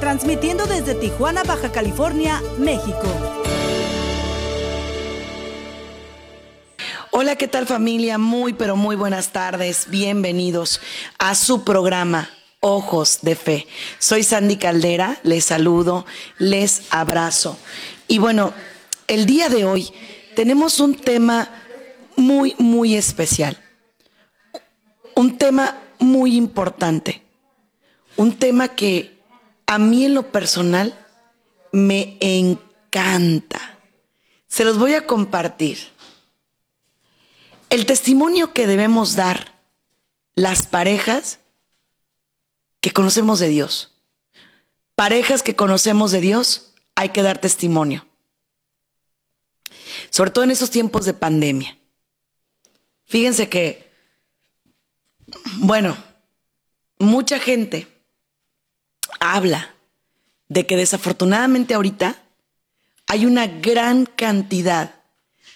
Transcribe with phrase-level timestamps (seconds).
[0.00, 3.04] transmitiendo desde Tijuana, Baja California, México.
[7.10, 8.16] Hola, ¿qué tal familia?
[8.16, 9.88] Muy, pero muy buenas tardes.
[9.90, 10.80] Bienvenidos
[11.18, 13.66] a su programa Ojos de Fe.
[13.98, 16.06] Soy Sandy Caldera, les saludo,
[16.38, 17.58] les abrazo.
[18.08, 18.54] Y bueno,
[19.06, 19.92] el día de hoy
[20.34, 21.50] tenemos un tema
[22.16, 23.58] muy, muy especial.
[25.14, 27.22] Un tema muy importante.
[28.16, 29.19] Un tema que
[29.70, 30.98] a mí en lo personal
[31.70, 33.78] me encanta.
[34.48, 35.78] Se los voy a compartir.
[37.68, 39.62] El testimonio que debemos dar
[40.34, 41.38] las parejas
[42.80, 43.94] que conocemos de Dios.
[44.96, 48.04] Parejas que conocemos de Dios, hay que dar testimonio.
[50.10, 51.78] Sobre todo en esos tiempos de pandemia.
[53.04, 53.88] Fíjense que,
[55.58, 55.96] bueno,
[56.98, 57.99] mucha gente
[59.20, 59.74] habla
[60.48, 62.16] de que desafortunadamente ahorita
[63.06, 64.94] hay una gran cantidad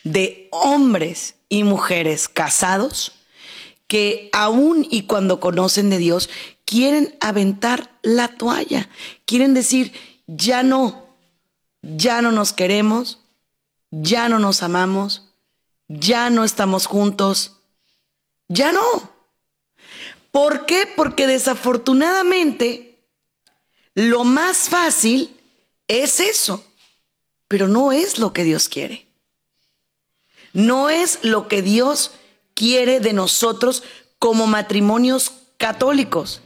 [0.05, 3.13] de hombres y mujeres casados
[3.89, 6.31] que aún y cuando conocen de Dios
[6.65, 8.89] quieren aventar la toalla,
[9.27, 9.93] quieren decir,
[10.27, 11.07] ya no,
[11.83, 13.21] ya no nos queremos,
[13.91, 15.29] ya no nos amamos,
[15.89, 17.61] ya no estamos juntos,
[18.49, 19.13] ya no.
[20.31, 20.89] ¿Por qué?
[20.97, 22.84] Porque desafortunadamente
[23.95, 25.37] lo más fácil
[25.89, 26.65] es eso,
[27.49, 29.07] pero no es lo que Dios quiere.
[30.53, 32.13] No es lo que Dios
[32.55, 33.83] quiere de nosotros
[34.19, 36.41] como matrimonios católicos.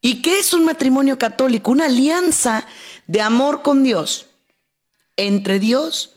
[0.00, 1.70] ¿Y qué es un matrimonio católico?
[1.70, 2.66] Una alianza
[3.06, 4.26] de amor con Dios,
[5.16, 6.16] entre Dios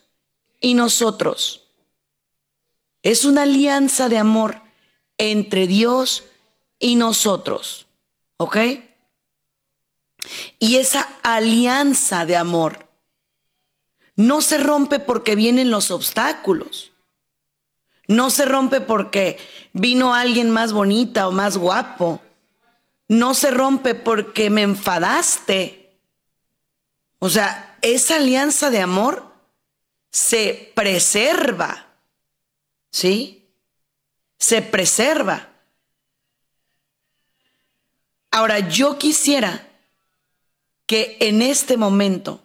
[0.59, 1.63] y nosotros.
[3.01, 4.62] Es una alianza de amor
[5.18, 6.23] entre Dios
[6.79, 7.88] y nosotros.
[8.38, 8.57] ¿Ok?
[10.59, 12.88] Y esa alianza de amor
[14.16, 16.91] no se rompe porque vienen los obstáculos.
[18.07, 19.38] No se rompe porque
[19.74, 22.22] vino alguien más bonita o más guapo
[23.09, 26.00] no se rompe porque me enfadaste.
[27.18, 29.34] O sea, esa alianza de amor
[30.12, 31.88] se preserva.
[32.91, 33.47] ¿Sí?
[34.38, 35.50] Se preserva.
[38.31, 39.68] Ahora, yo quisiera
[40.89, 42.41] que en este momento,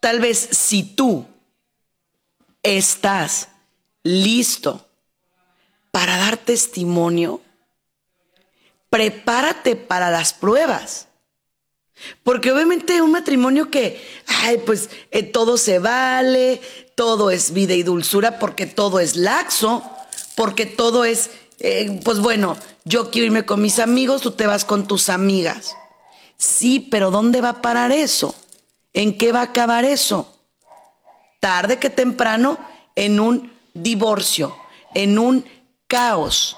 [0.00, 1.26] tal vez si tú
[2.62, 3.50] estás
[4.02, 4.88] listo
[5.90, 7.42] para dar testimonio,
[8.88, 11.08] prepárate para las pruebas.
[12.22, 16.62] Porque obviamente un matrimonio que, ay, pues eh, todo se vale,
[16.94, 19.84] todo es vida y dulzura, porque todo es laxo,
[20.34, 21.28] porque todo es,
[21.58, 25.76] eh, pues bueno, yo quiero irme con mis amigos, tú te vas con tus amigas.
[26.36, 28.34] Sí, pero ¿dónde va a parar eso?
[28.92, 30.32] ¿En qué va a acabar eso?
[31.40, 32.58] Tarde que temprano,
[32.94, 34.56] en un divorcio,
[34.94, 35.44] en un
[35.86, 36.56] caos,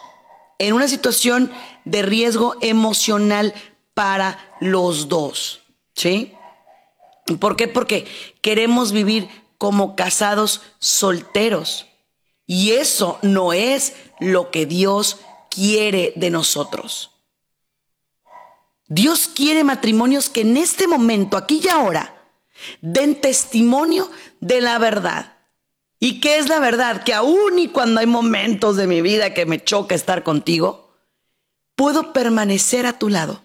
[0.59, 1.50] en una situación
[1.84, 3.55] de riesgo emocional
[3.94, 5.62] para los dos.
[5.94, 6.33] ¿Sí?
[7.41, 7.69] ¿Por qué?
[7.69, 8.06] Porque
[8.41, 9.28] queremos vivir
[9.59, 11.87] como casados solteros.
[12.47, 15.19] Y eso no es lo que Dios
[15.50, 17.11] quiere de nosotros.
[18.88, 22.19] Dios quiere matrimonios que en este momento, aquí y ahora,
[22.81, 24.10] den testimonio
[24.41, 25.37] de la verdad.
[26.00, 27.03] ¿Y qué es la verdad?
[27.04, 30.94] Que aún y cuando hay momentos de mi vida que me choca estar contigo,
[31.75, 33.43] puedo permanecer a tu lado.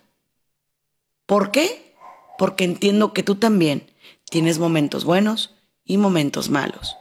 [1.25, 1.95] ¿Por qué?
[2.37, 3.91] Porque entiendo que tú también
[4.29, 6.95] tienes momentos buenos y momentos malos.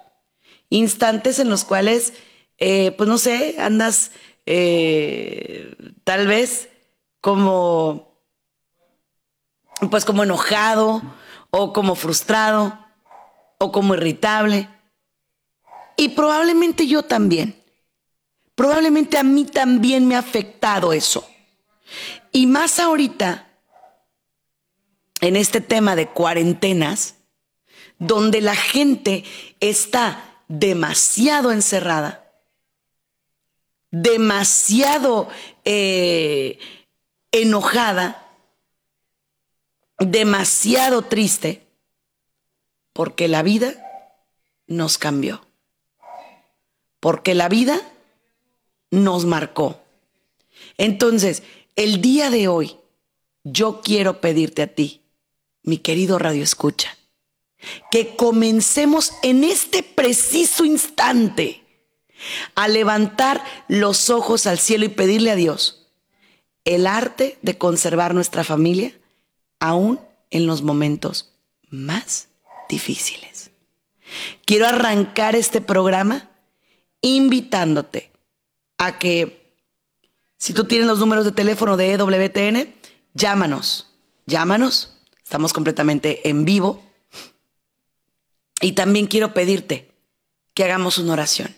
[0.68, 2.14] Instantes en los cuales,
[2.58, 4.10] eh, pues no sé, andas
[4.46, 5.74] eh,
[6.04, 6.68] tal vez
[7.20, 8.11] como,
[9.90, 11.02] pues como enojado
[11.50, 12.78] o como frustrado
[13.58, 14.68] o como irritable.
[15.96, 17.62] Y probablemente yo también.
[18.54, 21.28] Probablemente a mí también me ha afectado eso.
[22.32, 23.48] Y más ahorita,
[25.20, 27.16] en este tema de cuarentenas,
[27.98, 29.24] donde la gente
[29.60, 32.32] está demasiado encerrada,
[33.90, 35.28] demasiado
[35.64, 36.58] eh,
[37.30, 38.21] enojada,
[40.06, 41.66] demasiado triste
[42.92, 43.74] porque la vida
[44.66, 45.44] nos cambió.
[47.00, 47.80] Porque la vida
[48.90, 49.80] nos marcó.
[50.76, 51.42] Entonces,
[51.76, 52.76] el día de hoy,
[53.44, 55.02] yo quiero pedirte a ti,
[55.62, 56.96] mi querido Radio Escucha,
[57.90, 61.62] que comencemos en este preciso instante
[62.54, 65.86] a levantar los ojos al cielo y pedirle a Dios
[66.64, 68.92] el arte de conservar nuestra familia
[69.62, 70.00] aún
[70.30, 71.30] en los momentos
[71.70, 72.28] más
[72.68, 73.52] difíciles.
[74.44, 76.30] Quiero arrancar este programa
[77.00, 78.10] invitándote
[78.76, 79.54] a que
[80.36, 82.74] si tú tienes los números de teléfono de EWTN,
[83.14, 83.88] llámanos,
[84.26, 86.82] llámanos, estamos completamente en vivo.
[88.60, 89.92] Y también quiero pedirte
[90.54, 91.54] que hagamos una oración.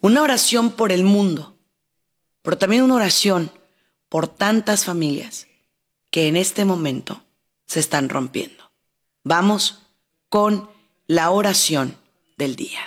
[0.00, 1.58] Una oración por el mundo,
[2.40, 3.50] pero también una oración
[4.08, 5.46] por tantas familias
[6.14, 7.24] que en este momento
[7.66, 8.70] se están rompiendo.
[9.24, 9.82] Vamos
[10.28, 10.70] con
[11.08, 11.96] la oración
[12.38, 12.78] del día.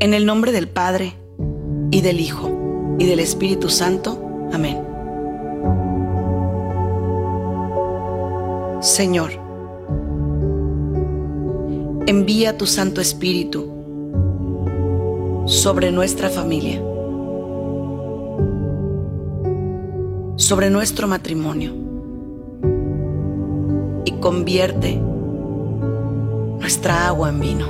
[0.00, 1.18] En el nombre del Padre,
[1.90, 4.48] y del Hijo, y del Espíritu Santo.
[4.54, 4.89] Amén.
[8.80, 9.32] Señor,
[12.06, 13.70] envía tu Santo Espíritu
[15.44, 16.80] sobre nuestra familia,
[20.36, 21.74] sobre nuestro matrimonio,
[24.06, 24.96] y convierte
[26.58, 27.66] nuestra agua en vino.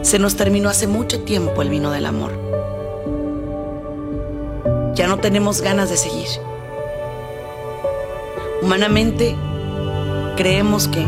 [0.00, 2.32] Se nos terminó hace mucho tiempo el vino del amor.
[4.94, 6.48] Ya no tenemos ganas de seguir.
[8.62, 9.36] Humanamente
[10.36, 11.06] creemos que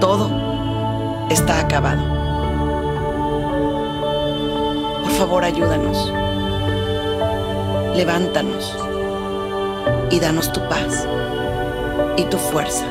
[0.00, 0.30] todo
[1.30, 2.02] está acabado.
[5.02, 6.12] Por favor, ayúdanos.
[7.96, 8.76] Levántanos
[10.10, 11.06] y danos tu paz
[12.16, 12.86] y tu fuerza,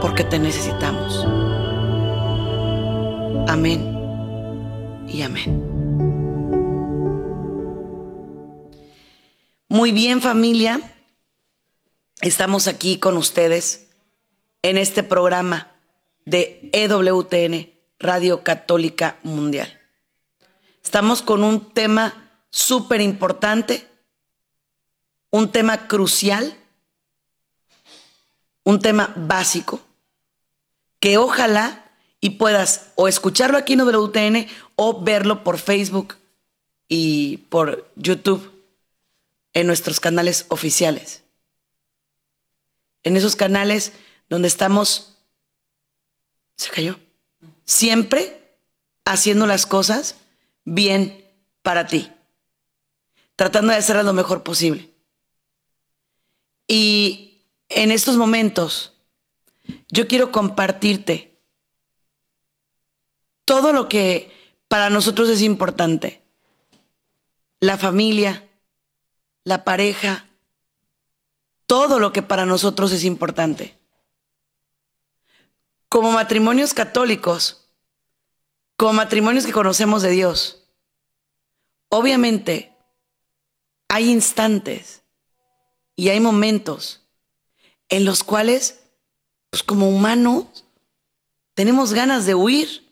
[0.00, 1.26] porque te necesitamos.
[3.48, 3.96] Amén
[5.08, 5.64] y amén.
[9.68, 10.80] Muy bien familia,
[12.20, 13.86] estamos aquí con ustedes
[14.62, 15.72] en este programa
[16.24, 19.80] de EWTN, Radio Católica Mundial.
[20.82, 23.86] Estamos con un tema súper importante,
[25.30, 26.56] un tema crucial,
[28.64, 29.80] un tema básico,
[31.00, 31.84] que ojalá
[32.20, 36.16] y puedas o escucharlo aquí en WTN o verlo por Facebook
[36.88, 38.50] y por YouTube
[39.52, 41.22] en nuestros canales oficiales.
[43.08, 43.94] En esos canales
[44.28, 45.16] donde estamos,
[46.56, 47.00] se cayó,
[47.64, 48.58] siempre
[49.06, 50.16] haciendo las cosas
[50.66, 51.24] bien
[51.62, 52.12] para ti,
[53.34, 54.90] tratando de hacerlas lo mejor posible.
[56.66, 58.92] Y en estos momentos,
[59.88, 61.40] yo quiero compartirte
[63.46, 64.30] todo lo que
[64.68, 66.20] para nosotros es importante.
[67.58, 68.46] La familia,
[69.44, 70.27] la pareja,
[71.68, 73.78] todo lo que para nosotros es importante.
[75.88, 77.68] Como matrimonios católicos,
[78.76, 80.64] como matrimonios que conocemos de Dios,
[81.88, 82.74] obviamente
[83.86, 85.02] hay instantes
[85.94, 87.06] y hay momentos
[87.88, 88.80] en los cuales,
[89.50, 90.64] pues como humanos,
[91.54, 92.88] tenemos ganas de huir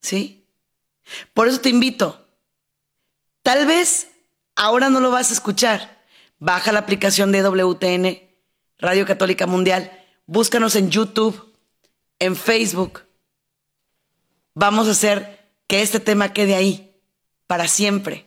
[0.00, 0.46] ¿Sí?
[1.34, 2.26] Por eso te invito.
[3.42, 4.08] Tal vez
[4.56, 5.99] ahora no lo vas a escuchar.
[6.40, 8.18] Baja la aplicación de WTN,
[8.78, 10.04] Radio Católica Mundial.
[10.26, 11.54] Búscanos en YouTube,
[12.18, 13.04] en Facebook.
[14.54, 17.00] Vamos a hacer que este tema quede ahí
[17.46, 18.26] para siempre.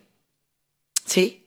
[1.06, 1.46] ¿Sí?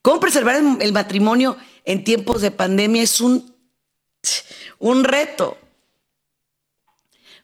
[0.00, 3.02] ¿Cómo preservar el, matrimonio en tiempos de pandemia?
[3.02, 3.54] Es un,
[4.78, 5.58] un reto.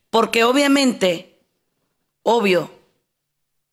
[0.08, 1.32] Porque obviamente
[2.22, 2.70] Obvio,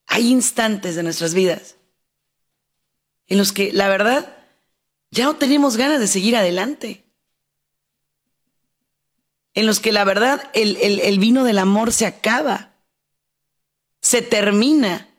[0.08, 1.76] hay instantes de nuestras vidas
[3.28, 4.39] en los que la verdad
[5.12, 7.06] ya no tenemos ganas de seguir adelante.
[9.54, 12.74] En los que la verdad el, el vino del amor se acaba,
[14.02, 15.10] se termina.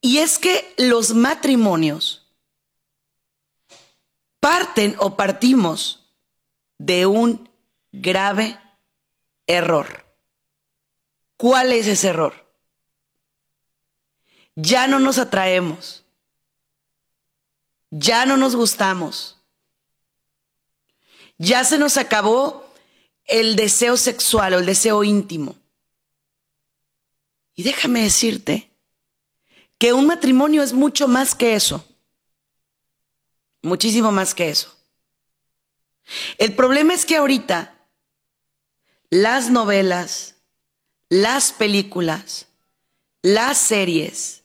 [0.00, 2.24] Y es que los matrimonios
[4.38, 6.04] parten o partimos
[6.78, 7.48] de un
[7.92, 8.58] grave
[9.46, 10.04] error.
[11.36, 12.34] ¿Cuál es ese error?
[14.54, 16.03] Ya no nos atraemos.
[17.96, 19.36] Ya no nos gustamos,
[21.38, 22.68] ya se nos acabó
[23.24, 25.56] el deseo sexual o el deseo íntimo.
[27.54, 28.68] Y déjame decirte
[29.78, 31.86] que un matrimonio es mucho más que eso,
[33.62, 34.76] muchísimo más que eso.
[36.38, 37.76] El problema es que ahorita
[39.08, 40.34] las novelas,
[41.08, 42.48] las películas,
[43.22, 44.43] las series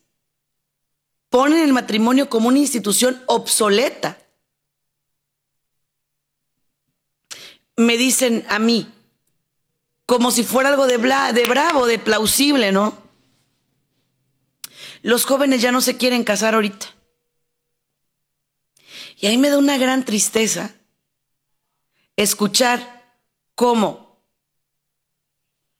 [1.29, 4.17] ponen el matrimonio como una institución obsoleta.
[7.75, 8.91] Me dicen a mí,
[10.05, 12.97] como si fuera algo de, de bravo, de plausible, ¿no?
[15.01, 16.87] Los jóvenes ya no se quieren casar ahorita.
[19.17, 20.73] Y ahí me da una gran tristeza
[22.15, 23.17] escuchar
[23.55, 24.23] cómo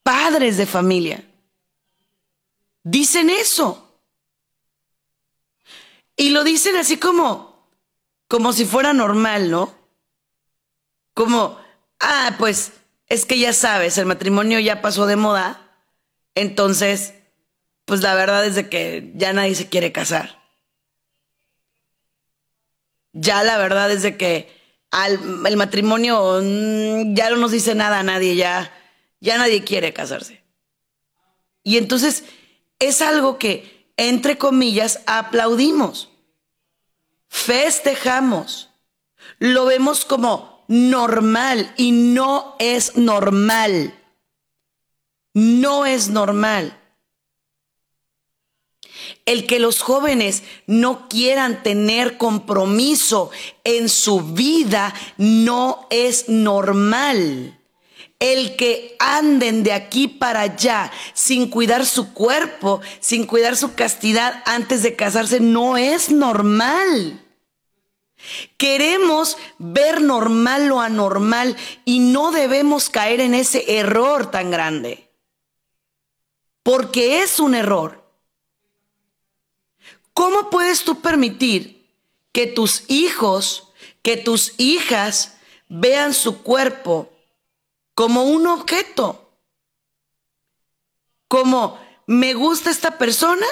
[0.03, 1.23] padres de familia
[2.83, 3.88] dicen eso.
[6.19, 7.65] Y lo dicen así como,
[8.27, 9.73] como si fuera normal, ¿no?
[11.13, 11.57] Como,
[12.01, 12.73] ah, pues
[13.07, 15.61] es que ya sabes, el matrimonio ya pasó de moda,
[16.35, 17.13] entonces,
[17.85, 20.43] pues la verdad es de que ya nadie se quiere casar.
[23.13, 24.51] Ya la verdad es de que
[24.91, 28.73] el matrimonio mm, ya no nos dice nada a nadie, ya,
[29.21, 30.43] ya nadie quiere casarse.
[31.63, 32.25] Y entonces
[32.77, 36.08] es algo que, entre comillas, aplaudimos,
[37.29, 38.71] festejamos,
[39.37, 43.95] lo vemos como normal y no es normal.
[45.33, 46.75] No es normal.
[49.25, 53.31] El que los jóvenes no quieran tener compromiso
[53.63, 57.58] en su vida no es normal.
[58.19, 64.43] El que anden de aquí para allá sin cuidar su cuerpo, sin cuidar su castidad
[64.45, 67.25] antes de casarse, no es normal.
[68.57, 75.09] Queremos ver normal lo anormal y no debemos caer en ese error tan grande.
[76.61, 78.03] Porque es un error.
[80.13, 81.87] ¿Cómo puedes tú permitir
[82.33, 83.71] que tus hijos,
[84.01, 85.37] que tus hijas
[85.69, 87.09] vean su cuerpo
[87.99, 89.29] como un objeto?
[91.27, 91.77] Como
[92.07, 93.45] me gusta esta persona,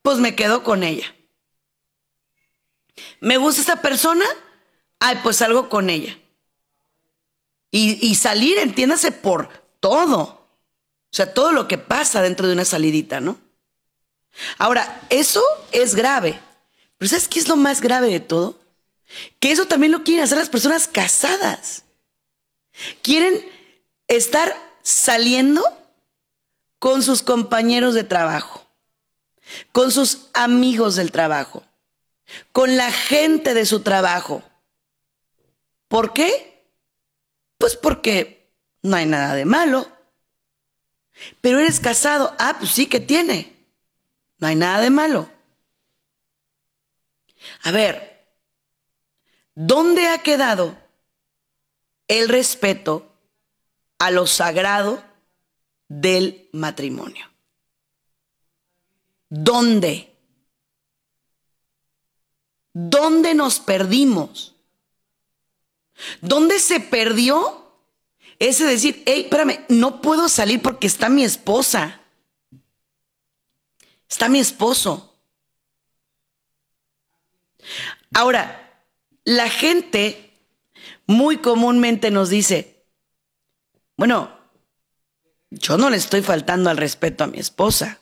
[0.00, 1.12] pues me quedo con ella.
[3.18, 4.24] ¿Me gusta esta persona?
[5.00, 6.16] Ay, pues salgo con ella.
[7.72, 9.48] Y, y, salir, entiéndase, por
[9.80, 10.20] todo.
[10.20, 13.38] O sea, todo lo que pasa dentro de una salidita, ¿no?
[14.58, 16.38] Ahora, eso es grave.
[16.96, 18.56] Pero ¿sabes qué es lo más grave de todo?
[19.40, 21.82] Que eso también lo quieren hacer las personas casadas.
[23.02, 23.44] Quieren
[24.06, 25.64] estar saliendo
[26.78, 28.66] con sus compañeros de trabajo,
[29.72, 31.64] con sus amigos del trabajo,
[32.52, 34.42] con la gente de su trabajo.
[35.88, 36.66] ¿Por qué?
[37.58, 39.90] Pues porque no hay nada de malo.
[41.40, 42.34] Pero eres casado.
[42.38, 43.56] Ah, pues sí que tiene.
[44.38, 45.28] No hay nada de malo.
[47.62, 48.26] A ver,
[49.54, 50.76] ¿dónde ha quedado
[52.08, 53.10] el respeto
[53.98, 55.02] a lo sagrado
[55.88, 57.26] del matrimonio?
[59.28, 60.14] ¿Dónde?
[62.72, 64.54] ¿Dónde nos perdimos?
[66.20, 67.72] ¿Dónde se perdió
[68.38, 72.00] ese decir, hey, espérame, no puedo salir porque está mi esposa?
[74.08, 75.16] Está mi esposo.
[78.14, 78.84] Ahora,
[79.24, 80.27] la gente
[81.06, 82.84] muy comúnmente nos dice,
[83.96, 84.38] bueno,
[85.50, 87.98] yo no le estoy faltando al respeto a mi esposa,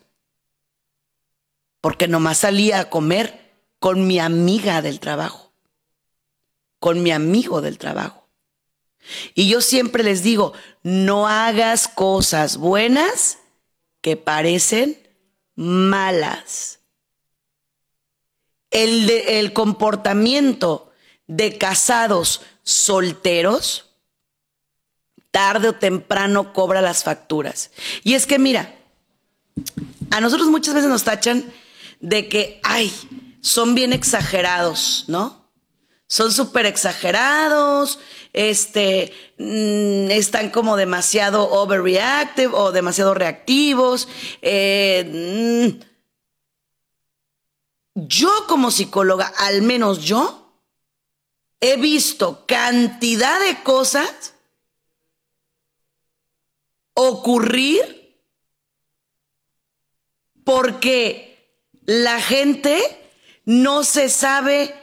[1.81, 5.53] porque nomás salía a comer con mi amiga del trabajo,
[6.79, 8.29] con mi amigo del trabajo.
[9.35, 10.53] Y yo siempre les digo,
[10.83, 13.39] no hagas cosas buenas
[14.01, 14.99] que parecen
[15.55, 16.81] malas.
[18.71, 20.93] El, el comportamiento
[21.29, 23.85] de casados solteros,
[25.31, 27.71] tarde o temprano cobra las facturas.
[28.03, 28.75] Y es que mira,
[30.11, 31.45] a nosotros muchas veces nos tachan
[32.01, 32.93] de que, ay,
[33.41, 35.47] son bien exagerados, ¿no?
[36.09, 38.01] Son súper exagerados,
[38.33, 44.09] este, mm, están como demasiado overreactive o demasiado reactivos.
[44.43, 45.85] Eh, mm.
[47.95, 50.46] yo como psicóloga, al menos yo,
[51.67, 54.35] he visto cantidad de cosas
[56.95, 58.17] ocurrir
[60.45, 61.51] porque
[61.85, 63.11] la gente
[63.45, 64.75] no se sabe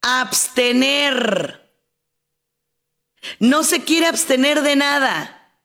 [0.00, 1.70] abstener.
[3.38, 5.56] No se quiere abstener de nada.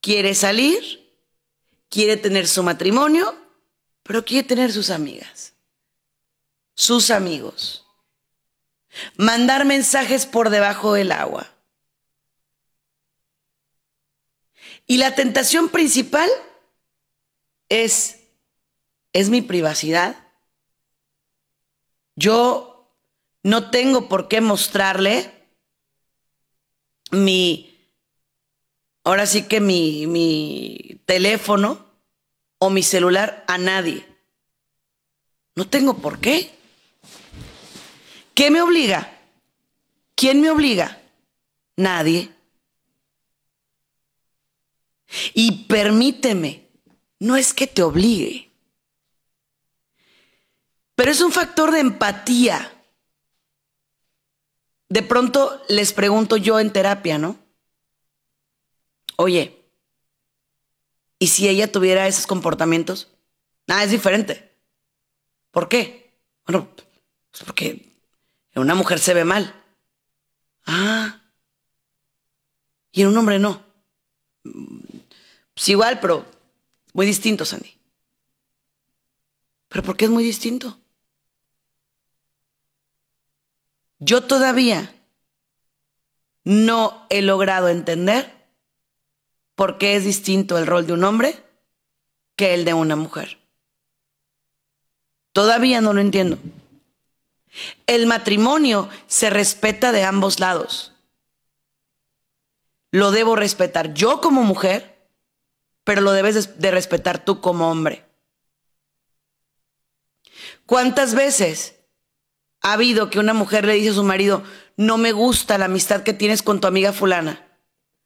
[0.00, 1.12] Quiere salir,
[1.88, 3.36] quiere tener su matrimonio,
[4.02, 5.54] pero quiere tener sus amigas,
[6.74, 7.83] sus amigos.
[9.16, 11.50] Mandar mensajes por debajo del agua.
[14.86, 16.28] Y la tentación principal
[17.68, 18.20] es,
[19.12, 20.16] es mi privacidad.
[22.16, 22.90] Yo
[23.42, 25.32] no tengo por qué mostrarle
[27.10, 27.90] mi,
[29.04, 31.84] ahora sí que mi, mi teléfono
[32.58, 34.06] o mi celular a nadie.
[35.54, 36.50] No tengo por qué.
[38.34, 39.18] ¿Qué me obliga?
[40.14, 41.00] ¿Quién me obliga?
[41.76, 42.30] Nadie.
[45.32, 46.68] Y permíteme,
[47.20, 48.50] no es que te obligue,
[50.94, 52.70] pero es un factor de empatía.
[54.88, 57.38] De pronto les pregunto yo en terapia, ¿no?
[59.16, 59.64] Oye,
[61.18, 63.12] ¿y si ella tuviera esos comportamientos?
[63.66, 64.52] Nada, es diferente.
[65.50, 66.18] ¿Por qué?
[66.46, 66.68] Bueno,
[67.30, 67.93] pues porque
[68.60, 69.54] una mujer se ve mal.
[70.66, 71.20] Ah.
[72.92, 73.62] Y en un hombre no.
[75.54, 76.24] Pues igual, pero
[76.92, 77.76] muy distinto, Sandy.
[79.68, 80.78] ¿Pero por qué es muy distinto?
[83.98, 84.94] Yo todavía
[86.44, 88.32] no he logrado entender
[89.54, 91.42] por qué es distinto el rol de un hombre
[92.36, 93.38] que el de una mujer.
[95.32, 96.38] Todavía no lo entiendo.
[97.86, 100.92] El matrimonio se respeta de ambos lados.
[102.90, 104.94] Lo debo respetar yo como mujer
[105.84, 108.04] pero lo debes de respetar tú como hombre.
[110.66, 111.76] ¿Cuántas veces
[112.62, 114.42] ha habido que una mujer le dice a su marido,
[114.78, 117.46] no me gusta la amistad que tienes con tu amiga fulana?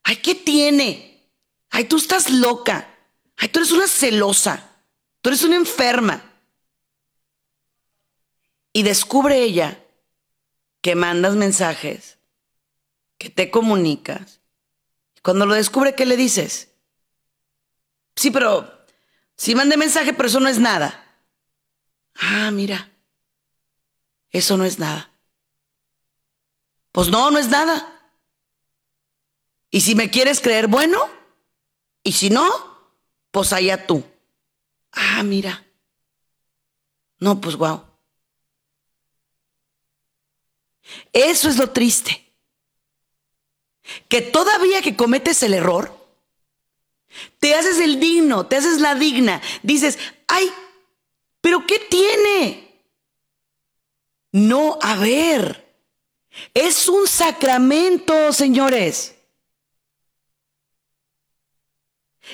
[0.02, 1.30] Ay, ¿qué tiene?
[1.70, 2.92] Ay, tú estás loca.
[3.36, 4.82] Ay, tú eres una celosa.
[5.20, 6.27] Tú eres una enferma.
[8.78, 9.84] Y descubre ella
[10.82, 12.16] que mandas mensajes,
[13.18, 14.40] que te comunicas.
[15.20, 16.70] Cuando lo descubre, ¿qué le dices?
[18.14, 18.86] Sí, pero
[19.36, 21.24] sí mandé mensaje, pero eso no es nada.
[22.14, 22.92] Ah, mira,
[24.30, 25.10] eso no es nada.
[26.92, 28.12] Pues no, no es nada.
[29.70, 31.00] Y si me quieres creer, bueno,
[32.04, 32.48] y si no,
[33.32, 34.04] pues allá tú.
[34.92, 35.66] Ah, mira.
[37.18, 37.87] No, pues guau.
[41.12, 42.24] Eso es lo triste.
[44.08, 45.94] Que todavía que cometes el error,
[47.38, 49.40] te haces el digno, te haces la digna.
[49.62, 50.52] Dices, ay,
[51.40, 52.82] pero ¿qué tiene?
[54.32, 55.74] No, a ver,
[56.54, 59.14] es un sacramento, señores.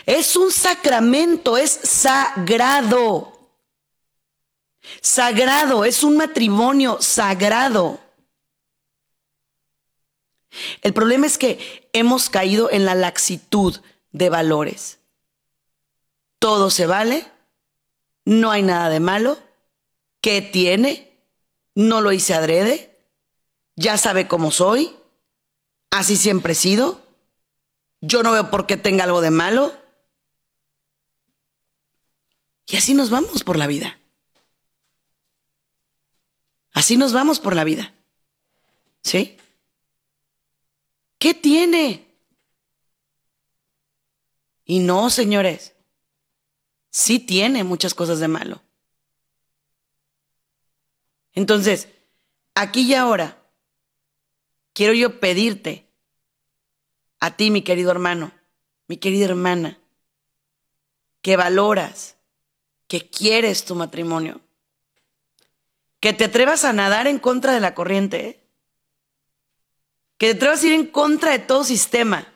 [0.07, 3.31] Es un sacramento, es sagrado.
[5.01, 8.01] Sagrado, es un matrimonio sagrado.
[10.83, 13.81] El problema es que hemos caído en la laxitud
[14.13, 14.99] de valores.
[16.39, 17.27] Todo se vale,
[18.25, 19.39] no hay nada de malo.
[20.21, 21.19] ¿Qué tiene?
[21.75, 22.99] No lo hice adrede.
[23.77, 24.97] Ya sabe cómo soy.
[25.91, 27.03] Así siempre he sido.
[28.01, 29.73] Yo no veo por qué tenga algo de malo.
[32.67, 33.99] Y así nos vamos por la vida.
[36.73, 37.95] Así nos vamos por la vida.
[39.03, 39.37] ¿Sí?
[41.25, 42.07] ¿Qué tiene?
[44.67, 45.75] Y no, señores,
[46.91, 48.61] sí tiene muchas cosas de malo.
[51.33, 51.89] Entonces,
[52.55, 53.43] aquí y ahora,
[54.75, 55.89] quiero yo pedirte
[57.21, 58.31] a ti, mi querido hermano,
[58.87, 59.79] mi querida hermana,
[61.23, 62.17] que valoras,
[62.87, 64.43] que quieres tu matrimonio,
[66.01, 68.44] que te atrevas a nadar en contra de la corriente, ¿eh?
[70.25, 72.27] Que te atrevas a ir en contra de todo sistema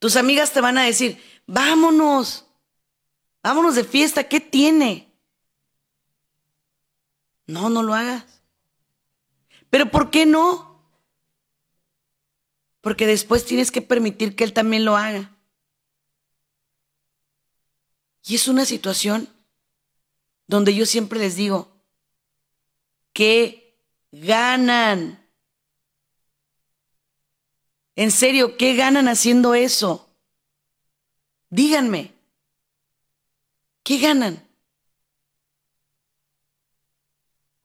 [0.00, 2.46] tus amigas te van a decir, vámonos,
[3.42, 5.12] vámonos de fiesta, ¿qué tiene?
[7.46, 8.24] No, no lo hagas.
[9.68, 10.82] Pero ¿por qué no?
[12.80, 15.36] Porque después tienes que permitir que él también lo haga.
[18.24, 19.28] Y es una situación
[20.46, 21.68] donde yo siempre les digo,
[23.12, 23.69] que
[24.12, 25.18] ganan?
[27.96, 30.08] En serio, ¿qué ganan haciendo eso?
[31.50, 32.14] Díganme,
[33.82, 34.46] ¿qué ganan?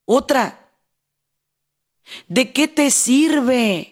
[0.06, 0.72] Otra,
[2.28, 3.92] ¿de qué te sirve?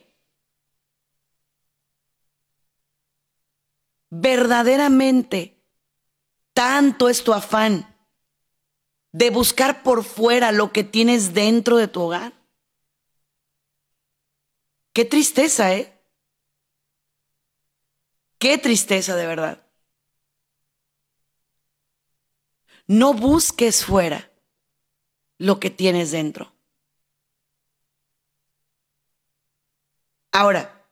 [4.09, 5.59] Verdaderamente,
[6.53, 7.87] tanto es tu afán
[9.11, 12.42] de buscar por fuera lo que tienes dentro de tu hogar.
[14.93, 15.91] Qué tristeza, ¿eh?
[18.37, 19.65] Qué tristeza de verdad.
[22.85, 24.31] No busques fuera
[25.37, 26.53] lo que tienes dentro.
[30.31, 30.85] Ahora,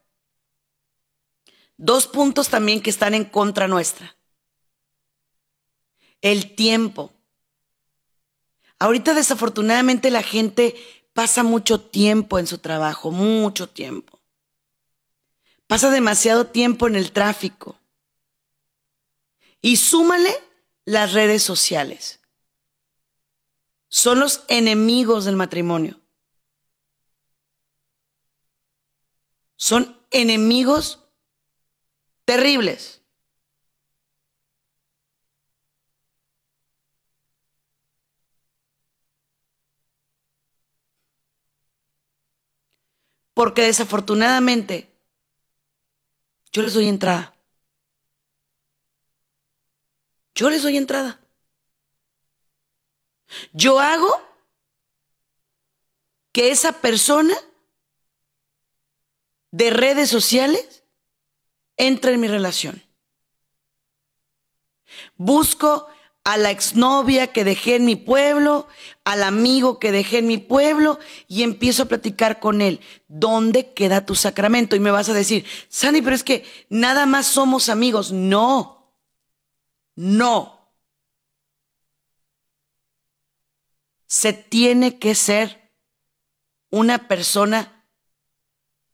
[1.76, 4.16] dos puntos también que están en contra nuestra.
[6.20, 7.12] El tiempo.
[8.78, 10.74] Ahorita desafortunadamente la gente
[11.12, 14.20] pasa mucho tiempo en su trabajo, mucho tiempo.
[15.66, 17.78] Pasa demasiado tiempo en el tráfico.
[19.60, 20.34] Y súmale
[20.84, 22.20] las redes sociales.
[23.88, 26.00] Son los enemigos del matrimonio.
[29.56, 30.98] Son enemigos
[32.24, 33.01] terribles.
[43.42, 44.88] Porque desafortunadamente
[46.52, 47.34] yo les doy entrada.
[50.32, 51.20] Yo les doy entrada.
[53.52, 54.08] Yo hago
[56.30, 57.34] que esa persona
[59.50, 60.84] de redes sociales
[61.76, 62.80] entre en mi relación.
[65.16, 65.88] Busco
[66.24, 68.68] a la exnovia que dejé en mi pueblo,
[69.04, 72.80] al amigo que dejé en mi pueblo y empiezo a platicar con él.
[73.08, 74.76] ¿Dónde queda tu sacramento?
[74.76, 78.12] Y me vas a decir, Sandy, pero es que nada más somos amigos.
[78.12, 78.94] No,
[79.96, 80.70] no.
[84.06, 85.72] Se tiene que ser
[86.70, 87.84] una persona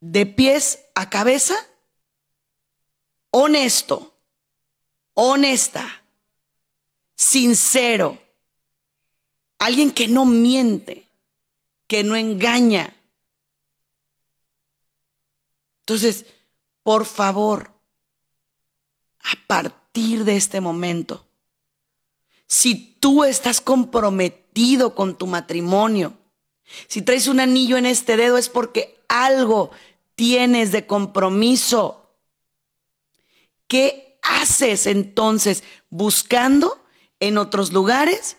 [0.01, 1.55] de pies a cabeza,
[3.31, 4.17] honesto,
[5.13, 6.05] honesta
[7.19, 8.17] sincero,
[9.59, 11.09] alguien que no miente,
[11.89, 12.95] que no engaña.
[15.81, 16.25] Entonces,
[16.85, 17.73] por favor,
[19.21, 21.27] a partir de este momento,
[22.47, 26.17] si tú estás comprometido con tu matrimonio,
[26.87, 29.73] si traes un anillo en este dedo es porque algo
[30.15, 32.15] tienes de compromiso.
[33.67, 36.85] ¿Qué haces entonces buscando
[37.21, 38.37] en otros lugares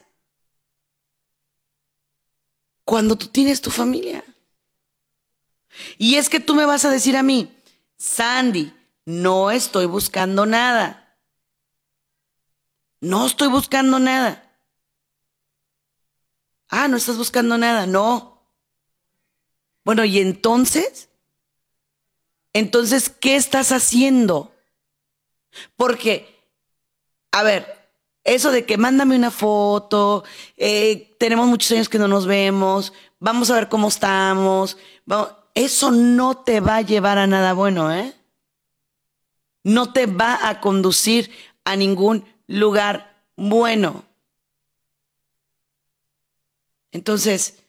[2.83, 4.23] cuando tú tienes tu familia.
[5.97, 7.55] Y es que tú me vas a decir a mí,
[7.97, 8.73] Sandy,
[9.05, 11.17] no estoy buscando nada.
[13.01, 14.45] No estoy buscando nada.
[16.69, 18.43] Ah, no estás buscando nada, no.
[19.83, 21.09] Bueno, y entonces,
[22.53, 24.53] entonces, ¿qué estás haciendo?
[25.75, 26.43] Porque,
[27.31, 27.78] a ver,
[28.23, 30.23] eso de que mándame una foto,
[30.57, 34.77] eh, tenemos muchos años que no nos vemos, vamos a ver cómo estamos,
[35.53, 38.13] eso no te va a llevar a nada bueno, ¿eh?
[39.63, 41.31] No te va a conducir
[41.65, 44.05] a ningún lugar bueno.
[46.91, 47.59] Entonces,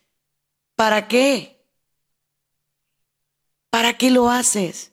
[0.76, 1.60] ¿para qué?
[3.70, 4.92] ¿Para qué lo haces?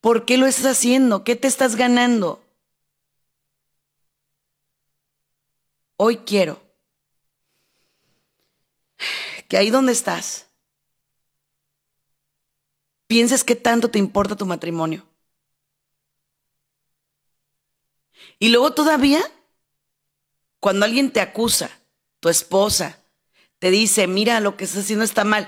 [0.00, 1.24] ¿Por qué lo estás haciendo?
[1.24, 2.41] ¿Qué te estás ganando?
[6.04, 6.60] Hoy quiero
[9.46, 10.48] que ahí donde estás,
[13.06, 15.06] pienses qué tanto te importa tu matrimonio.
[18.40, 19.22] Y luego todavía,
[20.58, 21.70] cuando alguien te acusa,
[22.18, 22.98] tu esposa,
[23.60, 25.46] te dice, mira, lo que estás haciendo está mal,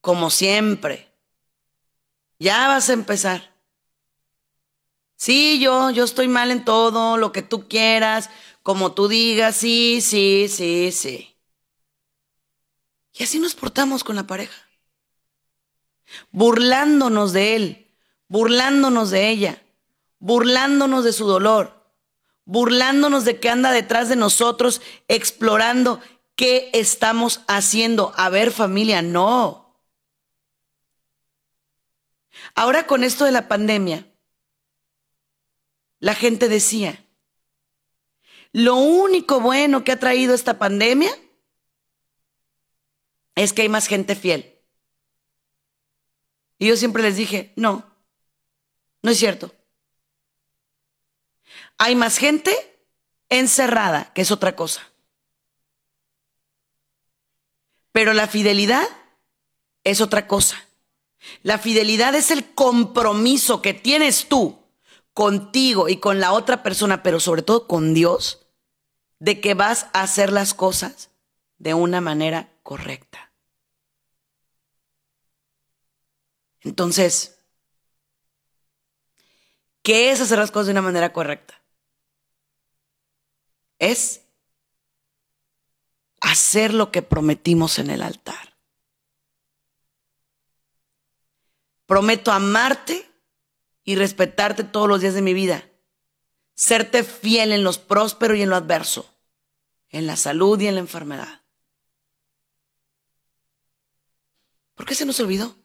[0.00, 1.12] como siempre,
[2.38, 3.50] ya vas a empezar.
[5.20, 8.30] Sí, yo, yo estoy mal en todo, lo que tú quieras,
[8.62, 11.36] como tú digas, sí, sí, sí, sí.
[13.12, 14.68] Y así nos portamos con la pareja.
[16.30, 17.94] Burlándonos de él,
[18.28, 19.62] burlándonos de ella,
[20.18, 21.92] burlándonos de su dolor,
[22.44, 26.00] burlándonos de que anda detrás de nosotros, explorando
[26.34, 28.12] qué estamos haciendo.
[28.16, 29.76] A ver familia, no.
[32.54, 34.06] Ahora con esto de la pandemia,
[35.98, 37.04] la gente decía,
[38.52, 41.10] lo único bueno que ha traído esta pandemia
[43.34, 44.58] es que hay más gente fiel.
[46.58, 47.90] Y yo siempre les dije, no,
[49.02, 49.54] no es cierto.
[51.78, 52.54] Hay más gente
[53.28, 54.86] encerrada, que es otra cosa.
[57.92, 58.86] Pero la fidelidad
[59.84, 60.62] es otra cosa.
[61.42, 64.59] La fidelidad es el compromiso que tienes tú
[65.20, 68.46] contigo y con la otra persona, pero sobre todo con Dios,
[69.18, 71.10] de que vas a hacer las cosas
[71.58, 73.30] de una manera correcta.
[76.62, 77.38] Entonces,
[79.82, 81.60] ¿qué es hacer las cosas de una manera correcta?
[83.78, 84.22] Es
[86.22, 88.56] hacer lo que prometimos en el altar.
[91.84, 93.09] Prometo amarte
[93.90, 95.68] y respetarte todos los días de mi vida.
[96.54, 99.12] Serte fiel en lo próspero y en lo adverso,
[99.88, 101.40] en la salud y en la enfermedad.
[104.76, 105.56] ¿Por qué se nos olvidó?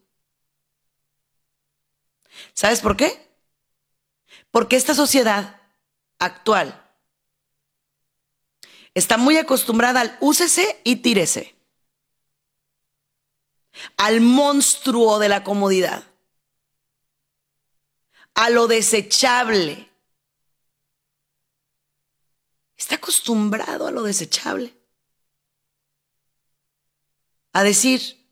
[2.55, 3.29] ¿Sabes por qué?
[4.49, 5.61] Porque esta sociedad
[6.17, 6.83] actual
[8.95, 11.55] está muy acostumbrada al úsese y tírese,
[13.97, 16.14] al monstruo de la comodidad
[18.35, 19.89] a lo desechable.
[22.77, 24.75] Está acostumbrado a lo desechable.
[27.53, 28.27] A decir,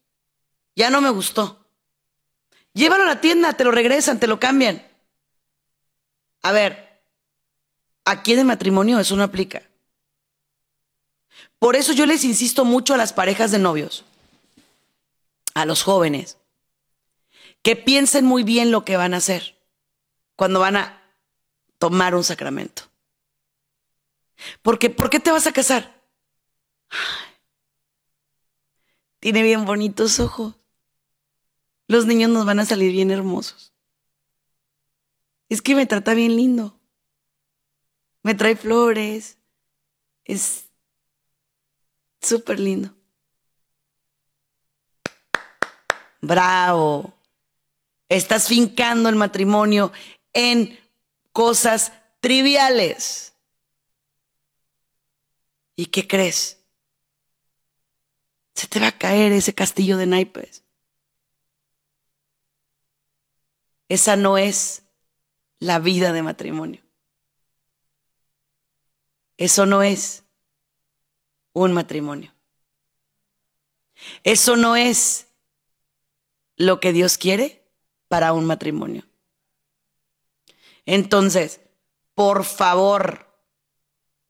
[0.76, 1.66] ya no me gustó.
[2.74, 4.86] Llévalo a la tienda, te lo regresan, te lo cambian.
[6.42, 7.02] A ver,
[8.04, 9.63] aquí de matrimonio eso no aplica.
[11.58, 14.04] Por eso yo les insisto mucho a las parejas de novios,
[15.54, 16.38] a los jóvenes,
[17.62, 19.54] que piensen muy bien lo que van a hacer
[20.36, 21.02] cuando van a
[21.78, 22.84] tomar un sacramento.
[24.62, 25.93] Porque, ¿por qué te vas a casar?
[29.24, 30.54] tiene bien bonitos ojos.
[31.88, 33.72] Los niños nos van a salir bien hermosos.
[35.48, 36.78] Es que me trata bien lindo.
[38.22, 39.38] Me trae flores.
[40.26, 40.65] Es
[42.19, 42.93] súper lindo.
[46.19, 47.13] Bravo.
[48.10, 49.93] Estás fincando el matrimonio
[50.34, 50.80] en
[51.32, 53.34] cosas triviales.
[55.76, 56.60] ¿Y qué crees?
[58.54, 60.63] Se te va a caer ese castillo de naipes.
[63.89, 64.84] Esa no es
[65.60, 66.82] la vida de matrimonio.
[69.38, 70.24] Eso no es
[71.54, 72.34] un matrimonio.
[74.24, 75.28] Eso no es
[76.56, 77.63] lo que Dios quiere
[78.08, 79.04] para un matrimonio.
[80.86, 81.62] Entonces,
[82.15, 83.28] por favor,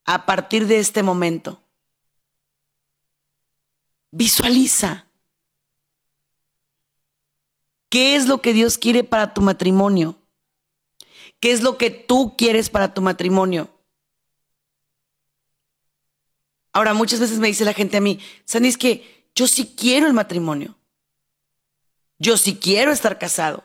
[0.05, 1.61] a partir de este momento,
[4.11, 5.07] visualiza
[7.89, 10.17] qué es lo que Dios quiere para tu matrimonio,
[11.39, 13.69] qué es lo que tú quieres para tu matrimonio.
[16.71, 20.07] Ahora, muchas veces me dice la gente a mí, Sandy, es que yo sí quiero
[20.07, 20.75] el matrimonio.
[22.17, 23.63] Yo sí quiero estar casado.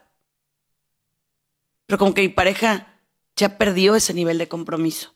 [1.88, 3.00] Pero como que mi pareja
[3.34, 5.14] ya perdió ese nivel de compromiso.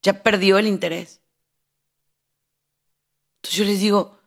[0.00, 1.20] Ya perdió el interés.
[3.36, 4.18] Entonces yo les digo,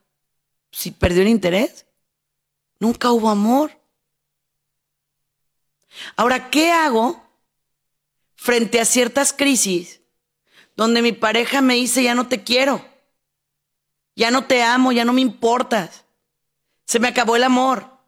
[0.71, 1.87] si perdió el interés,
[2.79, 3.71] nunca hubo amor.
[6.15, 7.19] Ahora, ¿qué hago
[8.35, 10.01] frente a ciertas crisis
[10.75, 12.85] donde mi pareja me dice, ya no te quiero,
[14.15, 16.05] ya no te amo, ya no me importas,
[16.85, 17.98] se me acabó el amor?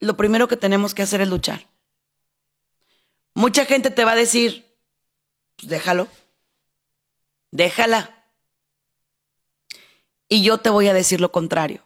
[0.00, 1.66] Lo primero que tenemos que hacer es luchar.
[3.34, 4.76] Mucha gente te va a decir,
[5.56, 6.08] pues déjalo,
[7.50, 8.14] déjala.
[10.28, 11.82] Y yo te voy a decir lo contrario.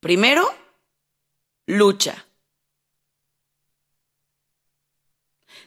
[0.00, 0.48] Primero,
[1.66, 2.26] lucha.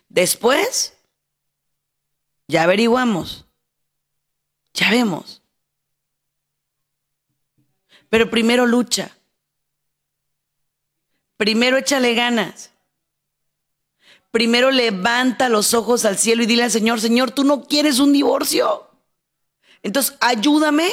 [0.09, 0.97] Después,
[2.47, 3.45] ya averiguamos,
[4.73, 5.40] ya vemos.
[8.11, 9.17] Pero primero lucha.
[11.37, 12.71] Primero échale ganas.
[14.31, 18.11] Primero levanta los ojos al cielo y dile al Señor, Señor, tú no quieres un
[18.11, 18.89] divorcio.
[19.81, 20.91] Entonces, ayúdame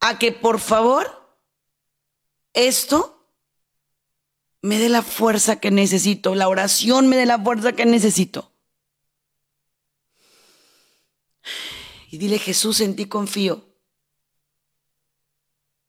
[0.00, 1.34] a que por favor
[2.52, 3.26] esto
[4.60, 8.52] me dé la fuerza que necesito, la oración me dé la fuerza que necesito.
[12.10, 13.71] Y dile, Jesús, en ti confío.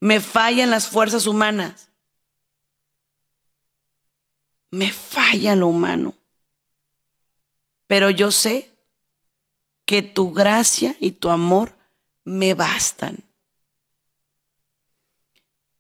[0.04, 1.88] Me fallan las fuerzas humanas.
[4.70, 6.14] Me falla lo humano.
[7.88, 8.70] Pero yo sé
[9.86, 11.78] que tu gracia y tu amor
[12.26, 13.24] me bastan.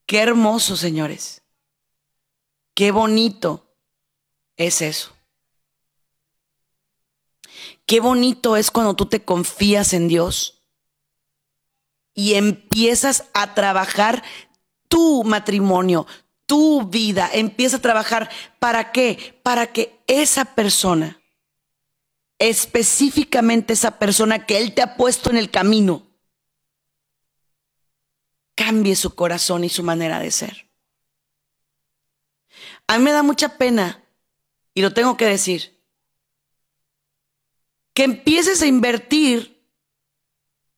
[0.06, 1.42] Qué hermoso, señores.
[2.74, 3.76] Qué bonito
[4.56, 5.14] es eso.
[7.86, 10.62] qué bonito es cuando tú te confías en Dios
[12.13, 14.23] y empiezas a trabajar
[14.88, 16.06] tu matrimonio,
[16.45, 18.30] tu vida, empieza a trabajar.
[18.60, 19.39] ¿Para qué?
[19.43, 21.19] Para que esa persona,
[22.38, 26.08] específicamente esa persona que Él te ha puesto en el camino,
[28.56, 30.69] cambie su corazón y su manera de ser.
[32.88, 34.04] A mí me da mucha pena,
[34.73, 35.82] y lo tengo que decir,
[37.93, 39.53] que empieces a invertir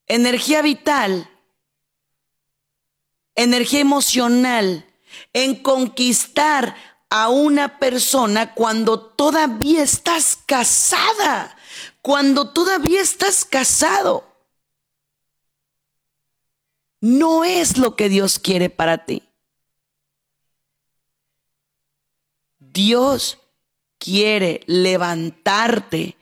[0.07, 1.29] energía vital,
[3.35, 4.85] energía emocional,
[5.33, 6.75] en conquistar
[7.09, 11.55] a una persona cuando todavía estás casada,
[12.01, 14.35] cuando todavía estás casado.
[16.99, 19.23] No es lo que Dios quiere para ti.
[22.59, 23.37] Dios
[23.97, 26.17] quiere levantarte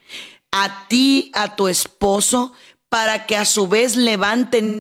[0.52, 2.54] a ti, a tu esposo,
[2.94, 4.78] para que a su vez levanten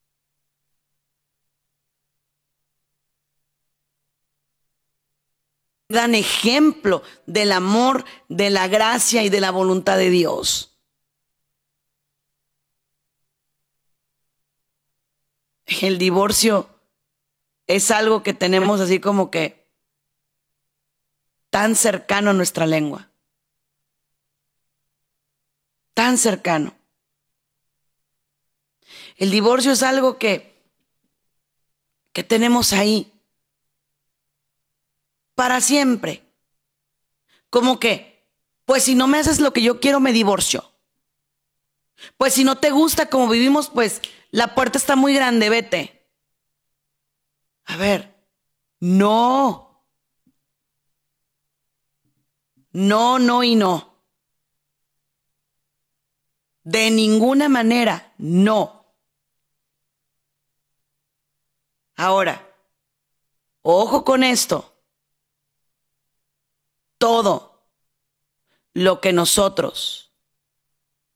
[5.89, 10.77] dan ejemplo del amor, de la gracia y de la voluntad de Dios.
[15.81, 16.69] El divorcio
[17.67, 19.67] es algo que tenemos así como que
[21.49, 23.11] tan cercano a nuestra lengua.
[25.95, 26.82] Tan cercano.
[29.17, 30.63] El divorcio es algo que,
[32.13, 33.13] que tenemos ahí
[35.35, 36.23] para siempre.
[37.51, 38.27] Como que,
[38.65, 40.73] pues si no me haces lo que yo quiero, me divorcio.
[42.17, 46.09] Pues si no te gusta como vivimos, pues la puerta está muy grande, vete.
[47.65, 48.15] A ver,
[48.81, 49.85] no.
[52.73, 53.93] No, no y no.
[56.65, 58.82] De ninguna manera, no.
[61.97, 62.55] Ahora,
[63.63, 64.73] ojo con esto
[66.99, 67.67] todo
[68.75, 70.13] lo que nosotros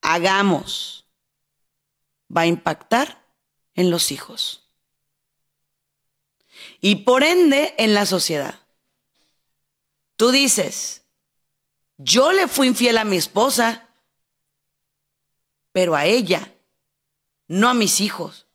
[0.01, 1.07] hagamos
[2.35, 3.25] va a impactar
[3.75, 4.69] en los hijos.
[6.81, 8.59] Y por ende en la sociedad.
[10.17, 11.05] Tú dices,
[11.99, 13.89] yo le fui infiel a mi esposa,
[15.73, 16.55] pero a ella,
[17.49, 18.46] no a mis hijos.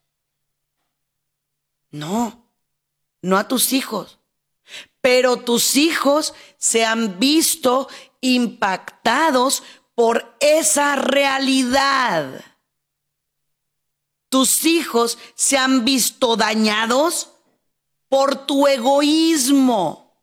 [1.92, 2.50] No,
[3.22, 4.18] no a tus hijos
[5.02, 7.90] pero tus hijos se han visto
[8.22, 9.64] impactados
[9.96, 12.46] por esa realidad.
[14.30, 17.32] Tus hijos se han visto dañados
[18.08, 20.22] por tu egoísmo.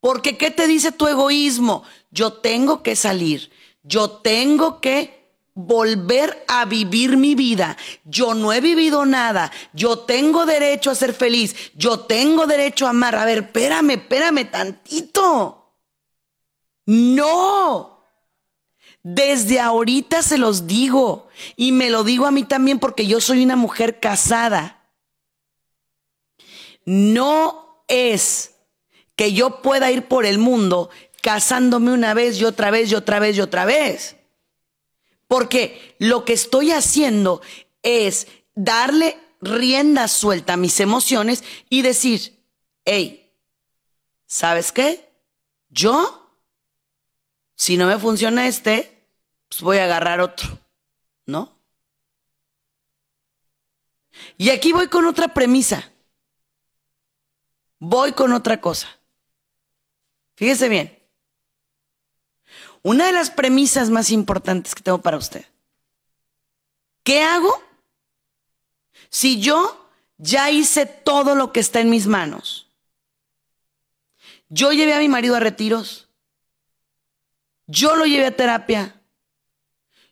[0.00, 1.84] Porque ¿qué te dice tu egoísmo?
[2.10, 3.50] Yo tengo que salir,
[3.82, 5.17] yo tengo que
[5.58, 7.76] volver a vivir mi vida.
[8.04, 9.50] Yo no he vivido nada.
[9.72, 11.72] Yo tengo derecho a ser feliz.
[11.74, 13.16] Yo tengo derecho a amar.
[13.16, 15.74] A ver, espérame, espérame tantito.
[16.86, 18.04] No.
[19.02, 21.26] Desde ahorita se los digo.
[21.56, 24.86] Y me lo digo a mí también porque yo soy una mujer casada.
[26.84, 28.52] No es
[29.16, 30.88] que yo pueda ir por el mundo
[31.20, 34.17] casándome una vez y otra vez y otra vez y otra vez.
[35.28, 37.40] Porque lo que estoy haciendo
[37.82, 42.42] es darle rienda suelta a mis emociones y decir,
[42.84, 43.30] hey,
[44.26, 45.08] ¿sabes qué?
[45.68, 46.34] Yo,
[47.54, 49.06] si no me funciona este,
[49.48, 50.58] pues voy a agarrar otro,
[51.26, 51.56] ¿no?
[54.36, 55.92] Y aquí voy con otra premisa.
[57.78, 58.88] Voy con otra cosa.
[60.34, 60.97] Fíjese bien.
[62.82, 65.44] Una de las premisas más importantes que tengo para usted.
[67.02, 67.62] ¿Qué hago
[69.08, 72.68] si yo ya hice todo lo que está en mis manos?
[74.48, 76.08] Yo llevé a mi marido a retiros.
[77.66, 78.94] Yo lo llevé a terapia.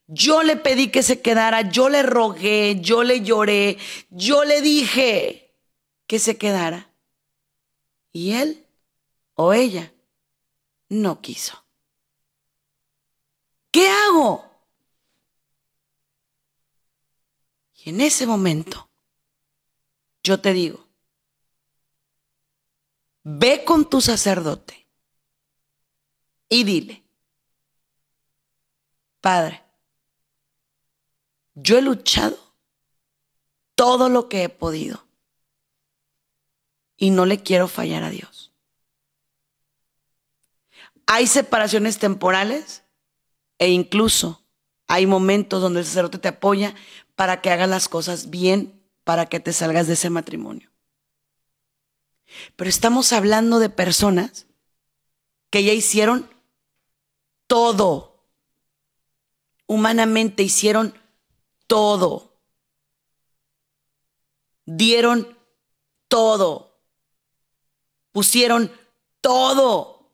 [0.08, 3.76] Yo le pedí que se quedara, yo le rogué, yo le lloré,
[4.10, 5.52] yo le dije
[6.06, 6.90] que se quedara.
[8.12, 8.64] Y él
[9.34, 9.92] o ella
[10.88, 11.65] no quiso.
[13.76, 14.42] ¿Qué hago?
[17.74, 18.88] Y en ese momento,
[20.22, 20.82] yo te digo,
[23.22, 24.88] ve con tu sacerdote
[26.48, 27.04] y dile,
[29.20, 29.62] Padre,
[31.52, 32.38] yo he luchado
[33.74, 35.06] todo lo que he podido
[36.96, 38.54] y no le quiero fallar a Dios.
[41.04, 42.85] Hay separaciones temporales
[43.58, 44.42] e incluso
[44.86, 46.74] hay momentos donde el sacerdote te apoya
[47.14, 50.70] para que hagas las cosas bien, para que te salgas de ese matrimonio.
[52.56, 54.46] Pero estamos hablando de personas
[55.50, 56.28] que ya hicieron
[57.46, 58.22] todo.
[59.66, 60.94] Humanamente hicieron
[61.66, 62.36] todo.
[64.64, 65.36] Dieron
[66.08, 66.78] todo.
[68.12, 68.72] Pusieron
[69.20, 70.10] todo.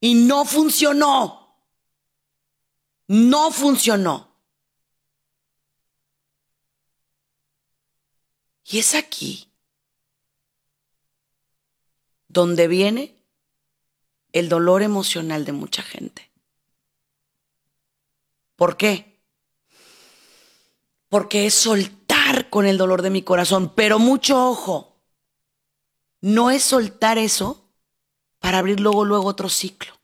[0.00, 1.45] Y no funcionó.
[3.08, 4.28] No funcionó.
[8.64, 9.48] Y es aquí
[12.28, 13.16] donde viene
[14.32, 16.30] el dolor emocional de mucha gente.
[18.56, 19.22] ¿Por qué?
[21.08, 25.00] Porque es soltar con el dolor de mi corazón, pero mucho ojo,
[26.20, 27.70] no es soltar eso
[28.40, 29.98] para abrir luego, luego otro ciclo.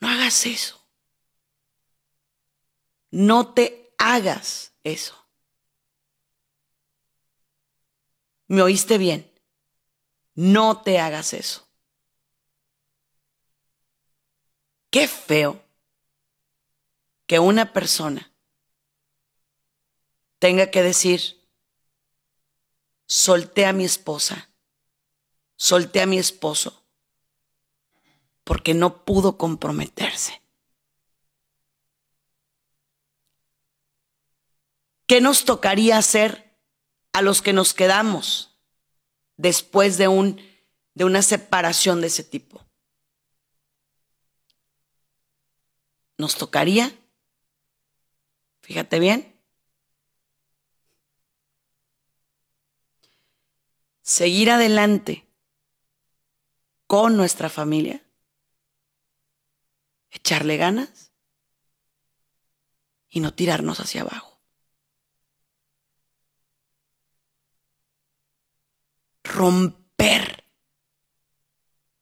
[0.00, 0.81] No hagas eso.
[3.12, 5.14] No te hagas eso.
[8.48, 9.30] ¿Me oíste bien?
[10.34, 11.68] No te hagas eso.
[14.90, 15.62] Qué feo
[17.26, 18.32] que una persona
[20.38, 21.20] tenga que decir,
[23.06, 24.50] solté a mi esposa,
[25.56, 26.84] solté a mi esposo,
[28.44, 30.41] porque no pudo comprometerse.
[35.12, 36.56] ¿Qué nos tocaría hacer
[37.12, 38.58] a los que nos quedamos
[39.36, 40.40] después de, un,
[40.94, 42.64] de una separación de ese tipo.
[46.16, 46.98] Nos tocaría,
[48.62, 49.38] fíjate bien,
[54.00, 55.28] seguir adelante
[56.86, 58.02] con nuestra familia,
[60.10, 61.12] echarle ganas
[63.10, 64.31] y no tirarnos hacia abajo.
[69.32, 70.44] Romper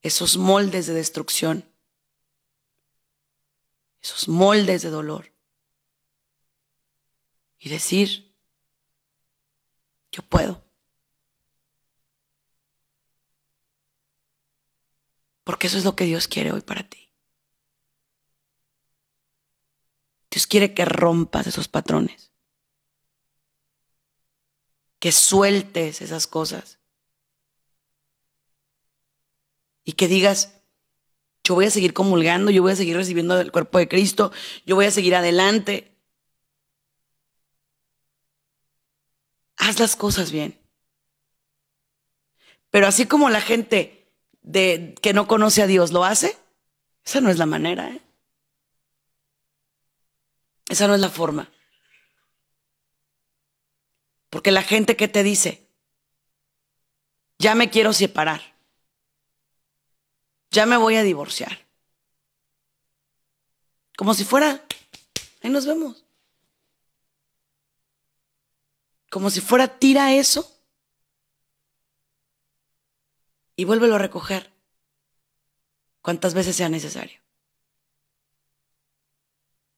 [0.02, 1.64] esos moldes de destrucción,
[4.00, 5.32] esos moldes de dolor
[7.58, 8.34] y decir,
[10.10, 10.64] yo puedo.
[15.44, 17.12] Porque eso es lo que Dios quiere hoy para ti.
[20.30, 22.32] Dios quiere que rompas esos patrones,
[24.98, 26.79] que sueltes esas cosas
[29.90, 30.52] y que digas,
[31.42, 34.30] yo voy a seguir comulgando, yo voy a seguir recibiendo el cuerpo de Cristo,
[34.64, 35.98] yo voy a seguir adelante.
[39.56, 40.60] Haz las cosas bien.
[42.70, 44.06] Pero así como la gente
[44.42, 46.38] de, que no conoce a Dios lo hace,
[47.04, 47.90] esa no es la manera.
[47.90, 48.00] ¿eh?
[50.68, 51.50] Esa no es la forma.
[54.28, 55.66] Porque la gente que te dice,
[57.40, 58.49] ya me quiero separar
[60.50, 61.66] ya me voy a divorciar.
[63.96, 64.64] Como si fuera,
[65.42, 66.04] ahí nos vemos.
[69.10, 70.50] Como si fuera, tira eso
[73.56, 74.52] y vuélvelo a recoger
[76.00, 77.20] cuantas veces sea necesario.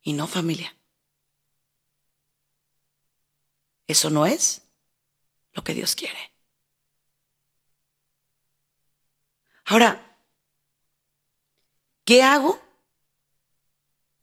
[0.03, 0.77] Y no familia.
[3.87, 4.62] Eso no es
[5.53, 6.33] lo que Dios quiere.
[9.64, 10.12] Ahora,
[12.05, 12.61] ¿Qué hago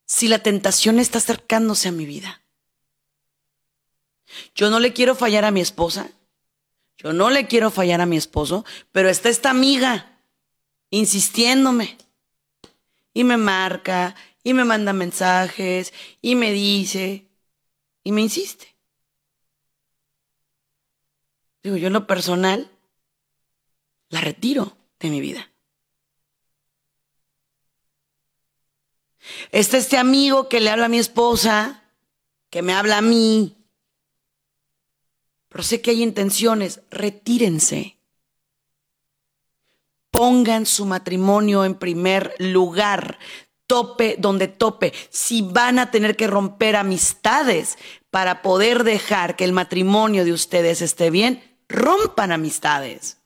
[0.06, 2.42] si la tentación está acercándose a mi vida?
[4.56, 6.12] Yo no le quiero fallar a mi esposa,
[6.98, 10.22] yo no le quiero fallar a mi esposo, pero está esta amiga
[10.90, 11.98] insistiéndome
[13.14, 17.28] y me marca y me manda mensajes y me dice
[18.04, 18.76] y me insiste.
[21.64, 22.70] Digo, yo en lo personal
[24.10, 25.52] la retiro de mi vida.
[29.52, 31.84] Está este amigo que le habla a mi esposa,
[32.50, 33.58] que me habla a mí.
[35.50, 37.98] Pero sé que hay intenciones, retírense.
[40.12, 43.20] Pongan su matrimonio en primer lugar,
[43.68, 44.94] tope donde tope.
[45.10, 47.78] Si van a tener que romper amistades
[48.10, 53.18] para poder dejar que el matrimonio de ustedes esté bien, rompan amistades.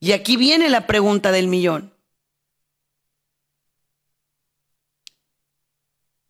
[0.00, 1.91] Y aquí viene la pregunta del millón.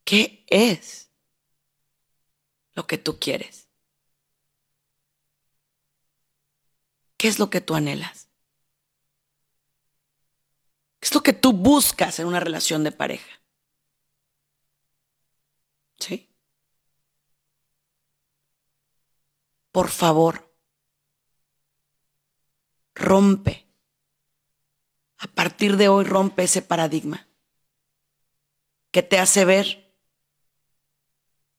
[0.05, 1.11] ¿Qué es
[2.75, 3.69] lo que tú quieres?
[7.17, 8.29] ¿Qué es lo que tú anhelas?
[10.99, 13.43] ¿Qué es lo que tú buscas en una relación de pareja?
[15.99, 16.29] ¿Sí?
[19.71, 20.53] Por favor,
[22.95, 23.67] rompe.
[25.19, 27.29] A partir de hoy rompe ese paradigma
[28.91, 29.92] que te hace ver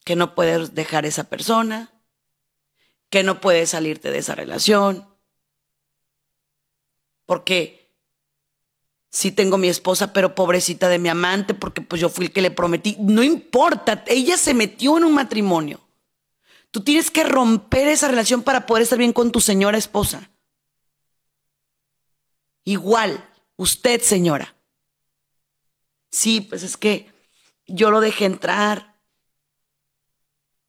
[0.04, 1.92] que no puedes dejar esa persona,
[3.10, 5.08] que no puedes salirte de esa relación,
[7.26, 7.84] porque
[9.10, 12.42] sí tengo mi esposa, pero pobrecita de mi amante, porque pues yo fui el que
[12.42, 12.98] le prometí.
[13.00, 15.80] No importa, ella se metió en un matrimonio.
[16.72, 20.32] Tú tienes que romper esa relación para poder estar bien con tu señora esposa.
[22.64, 24.56] Igual, usted, señora.
[26.10, 27.12] Sí, pues es que
[27.68, 28.93] yo lo dejé entrar.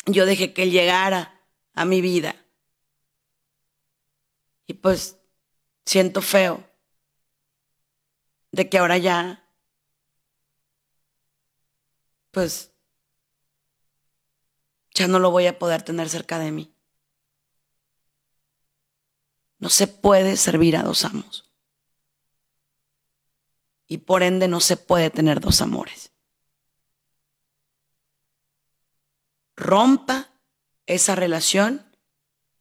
[0.07, 1.41] Yo dejé que él llegara
[1.73, 2.37] a mi vida.
[4.67, 5.19] Y pues
[5.85, 6.65] siento feo
[8.53, 9.45] de que ahora ya,
[12.31, 12.73] pues,
[14.95, 16.75] ya no lo voy a poder tener cerca de mí.
[19.59, 21.51] No se puede servir a dos amos.
[23.87, 26.14] Y por ende no se puede tener dos amores.
[29.57, 30.31] Rompa
[30.87, 31.85] esa relación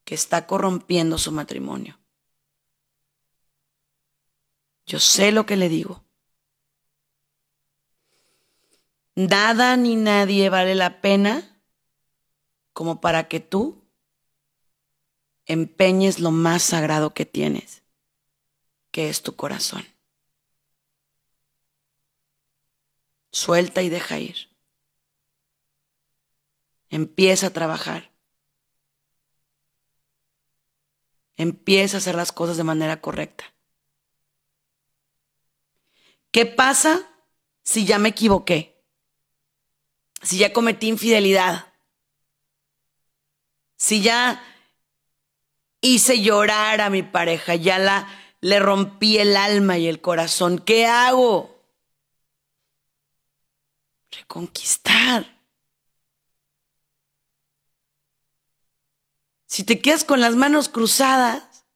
[0.04, 2.00] que está corrompiendo su matrimonio.
[4.86, 6.04] Yo sé lo que le digo.
[9.16, 11.62] Nada ni nadie vale la pena
[12.74, 13.84] como para que tú
[15.46, 17.84] empeñes lo más sagrado que tienes,
[18.92, 19.86] que es tu corazón.
[23.32, 24.53] Suelta y deja ir.
[26.94, 28.12] Empieza a trabajar.
[31.38, 33.46] Empieza a hacer las cosas de manera correcta.
[36.30, 37.02] ¿Qué pasa
[37.64, 38.80] si ya me equivoqué?
[40.22, 41.74] Si ya cometí infidelidad.
[43.76, 44.44] Si ya
[45.82, 48.08] hice llorar a mi pareja, ya la
[48.40, 50.60] le rompí el alma y el corazón.
[50.60, 51.60] ¿Qué hago?
[54.12, 55.33] Reconquistar.
[59.54, 61.68] Si te quedas con las manos cruzadas,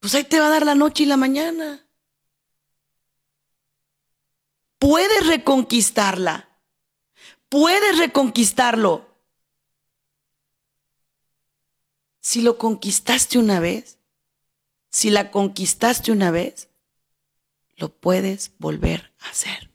[0.00, 1.88] pues ahí te va a dar la noche y la mañana
[4.78, 6.46] puedes reconquistarla.
[7.48, 9.08] Puedes reconquistarlo.
[12.20, 13.96] Si lo conquistaste una vez,
[14.90, 16.68] si la conquistaste una vez,
[17.76, 19.71] lo puedes volver a hacer.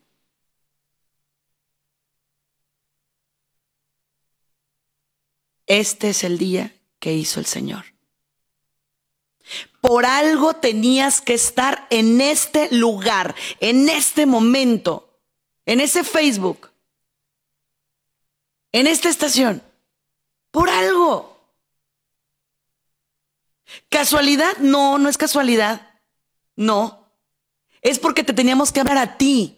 [5.67, 7.85] Este es el día que hizo el Señor.
[9.81, 15.21] Por algo tenías que estar en este lugar, en este momento,
[15.65, 16.71] en ese Facebook,
[18.71, 19.61] en esta estación.
[20.51, 21.37] Por algo.
[23.89, 24.57] ¿Casualidad?
[24.57, 25.99] No, no es casualidad.
[26.55, 27.05] No.
[27.81, 29.56] Es porque te teníamos que hablar a ti.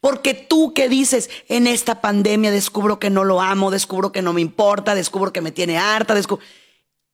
[0.00, 4.32] Porque tú que dices, en esta pandemia descubro que no lo amo, descubro que no
[4.32, 6.44] me importa, descubro que me tiene harta, descubro...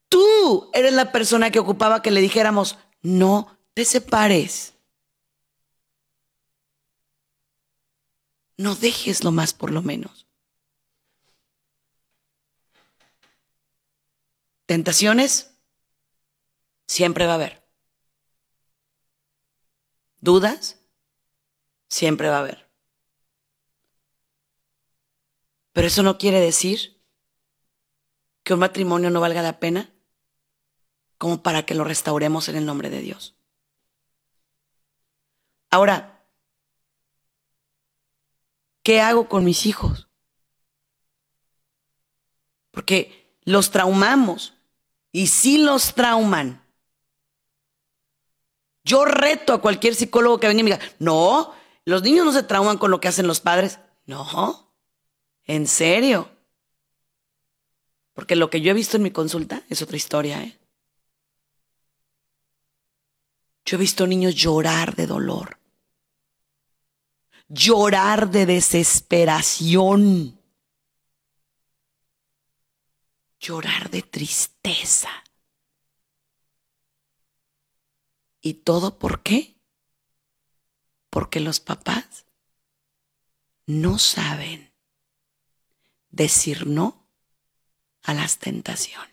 [0.08, 4.74] Tú eres la persona que ocupaba que le dijéramos, no te separes.
[8.58, 10.26] No dejes lo más por lo menos.
[14.66, 15.54] Tentaciones
[16.86, 17.62] siempre va a haber.
[20.20, 20.78] Dudas
[21.88, 22.61] siempre va a haber.
[25.72, 27.00] Pero eso no quiere decir
[28.42, 29.90] que un matrimonio no valga la pena
[31.18, 33.36] como para que lo restauremos en el nombre de Dios.
[35.70, 36.26] Ahora,
[38.82, 40.08] ¿qué hago con mis hijos?
[42.70, 44.54] Porque los traumamos
[45.12, 46.62] y si los trauman.
[48.84, 51.54] Yo reto a cualquier psicólogo que venga y me diga, no,
[51.84, 53.78] los niños no se trauman con lo que hacen los padres.
[54.06, 54.71] No,
[55.47, 56.30] en serio.
[58.12, 60.59] Porque lo que yo he visto en mi consulta es otra historia, ¿eh?
[63.64, 65.59] Yo he visto niños llorar de dolor,
[67.49, 70.38] llorar de desesperación,
[73.38, 75.11] llorar de tristeza.
[78.40, 79.55] ¿Y todo por qué?
[81.09, 82.26] Porque los papás
[83.66, 84.71] no saben
[86.12, 87.08] decir no
[88.04, 89.10] a las tentaciones.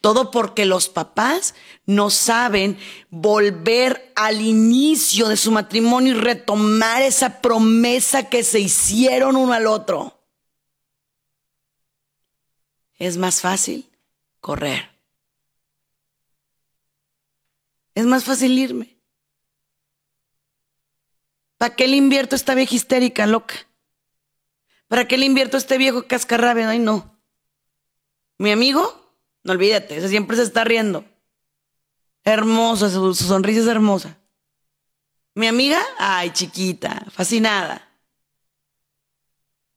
[0.00, 1.54] Todo porque los papás
[1.86, 2.78] no saben
[3.08, 9.66] volver al inicio de su matrimonio y retomar esa promesa que se hicieron uno al
[9.66, 10.22] otro.
[12.96, 13.90] Es más fácil
[14.40, 14.90] correr.
[17.94, 18.98] Es más fácil irme.
[21.56, 23.54] ¿Para qué le invierto esta vieja histérica, loca?
[24.94, 26.68] ¿Para qué le invierto a este viejo cascarrabia?
[26.68, 27.18] Ay, no.
[28.38, 31.04] Mi amigo, no olvídate, ese siempre se está riendo.
[32.22, 34.16] Hermosa, su, su sonrisa es hermosa.
[35.34, 37.90] Mi amiga, ay, chiquita, fascinada.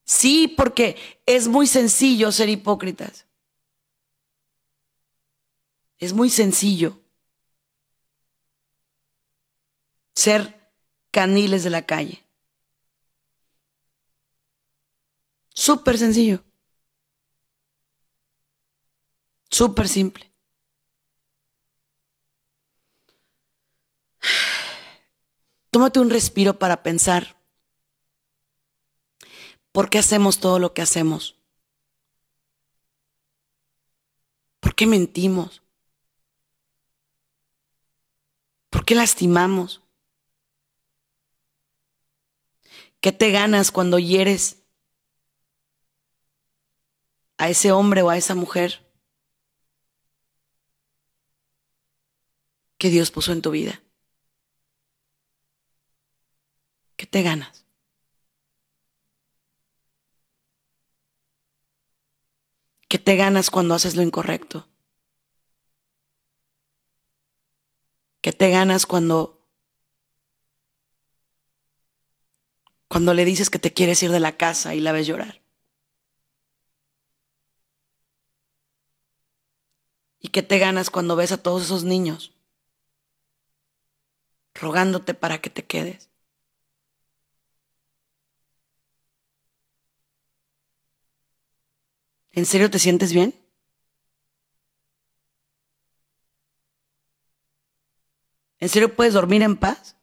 [0.04, 3.26] Sí, porque es muy sencillo ser hipócritas.
[5.98, 7.02] Es muy sencillo
[10.14, 10.70] ser
[11.10, 12.27] caniles de la calle.
[15.66, 16.44] Súper sencillo.
[19.50, 20.32] Súper simple.
[25.72, 27.42] Tómate un respiro para pensar.
[29.72, 31.40] ¿Por qué hacemos todo lo que hacemos?
[34.60, 35.64] ¿Por qué mentimos?
[38.70, 39.82] ¿Por qué lastimamos?
[43.02, 44.57] ¿Qué te ganas cuando hieres
[47.38, 48.86] a ese hombre o a esa mujer
[52.78, 53.82] que Dios puso en tu vida?
[56.96, 57.66] ¿Qué te ganas?
[62.90, 64.68] ¿Qué te ganas cuando haces lo incorrecto?
[68.22, 69.40] ¿Qué te ganas cuando
[72.88, 75.47] cuando le dices que te quieres ir de la casa y la ves llorar?
[80.28, 82.34] ¿Y qué te ganas cuando ves a todos esos niños
[84.54, 86.10] rogándote para que te quedes?
[92.34, 93.34] ¿En serio te sientes bien?
[98.60, 99.96] ¿En serio puedes dormir en paz?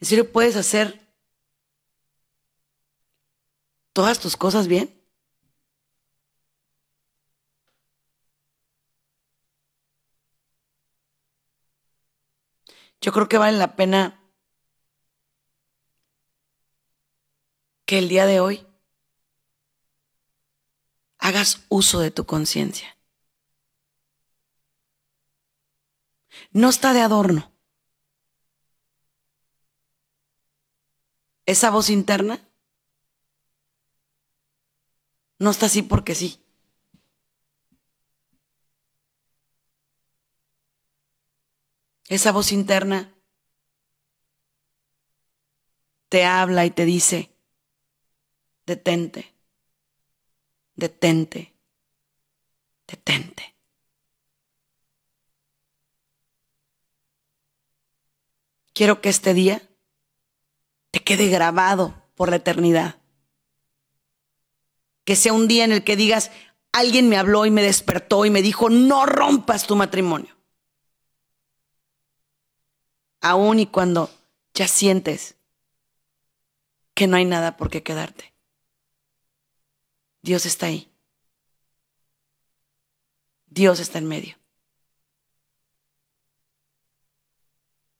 [0.00, 1.05] ¿En serio puedes hacer
[3.96, 4.94] todas tus cosas bien?
[13.00, 14.20] Yo creo que vale la pena
[17.86, 18.66] que el día de hoy
[21.16, 22.98] hagas uso de tu conciencia.
[26.52, 27.50] No está de adorno.
[31.46, 32.45] Esa voz interna
[35.38, 36.40] no está así porque sí.
[42.08, 43.12] Esa voz interna
[46.08, 47.32] te habla y te dice,
[48.64, 49.34] detente,
[50.76, 51.54] detente,
[52.86, 53.54] detente.
[58.72, 59.62] Quiero que este día
[60.90, 63.00] te quede grabado por la eternidad.
[65.06, 66.30] Que sea un día en el que digas,
[66.72, 70.36] alguien me habló y me despertó y me dijo, no rompas tu matrimonio.
[73.22, 74.10] Aún y cuando
[74.52, 75.36] ya sientes
[76.94, 78.34] que no hay nada por qué quedarte.
[80.22, 80.90] Dios está ahí.
[83.46, 84.36] Dios está en medio.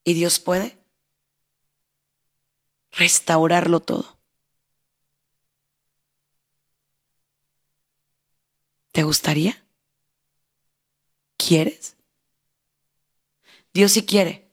[0.04, 0.78] Y Dios puede
[2.90, 4.15] restaurarlo todo.
[8.96, 9.62] ¿Te gustaría?
[11.36, 11.98] ¿Quieres?
[13.74, 14.50] Dios sí quiere.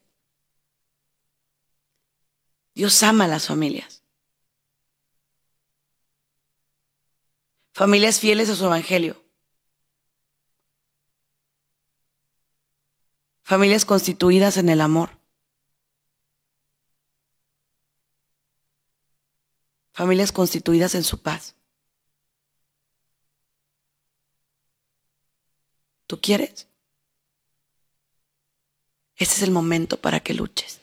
[2.76, 4.04] Dios ama a las familias.
[7.72, 9.24] familias fieles a su evangelio,
[13.44, 15.18] familias constituidas en el amor,
[19.94, 21.56] familias constituidas en su paz.
[26.08, 26.68] ¿Tú quieres?
[29.16, 30.82] Ese es el momento para que luches.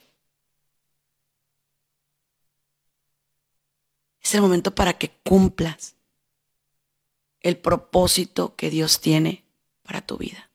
[4.20, 5.96] Es el momento para que cumplas
[7.40, 9.44] el propósito que Dios tiene
[9.82, 10.50] para tu vida.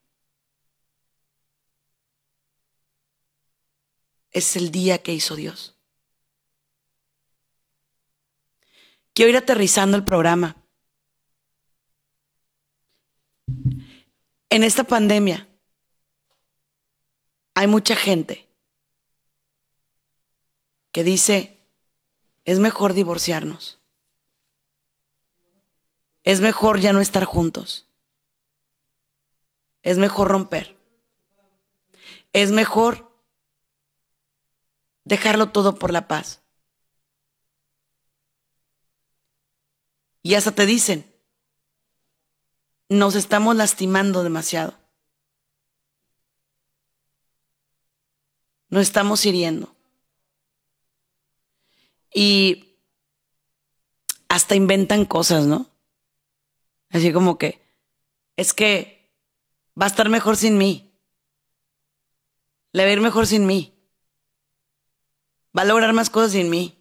[4.32, 5.76] Es el día que hizo Dios.
[9.16, 10.58] quiero ir aterrizando el programa.
[14.56, 15.50] En esta pandemia
[17.56, 18.48] hay mucha gente
[20.94, 21.60] que dice,
[22.46, 23.82] es mejor divorciarnos.
[26.24, 27.90] Es mejor ya no estar juntos.
[29.82, 30.78] Es mejor romper.
[32.32, 33.12] Es mejor
[35.04, 36.44] dejarlo todo por la paz.
[40.22, 41.14] Y hasta te dicen,
[42.90, 44.74] nos estamos lastimando demasiado.
[48.70, 49.76] Nos estamos hiriendo.
[52.14, 52.78] Y
[54.30, 55.70] hasta inventan cosas, ¿no?
[56.90, 57.62] Así como que,
[58.38, 59.12] es que
[59.80, 60.92] va a estar mejor sin mí.
[62.72, 63.74] Le va a ir mejor sin mí.
[65.58, 66.76] Va a lograr más cosas sin mí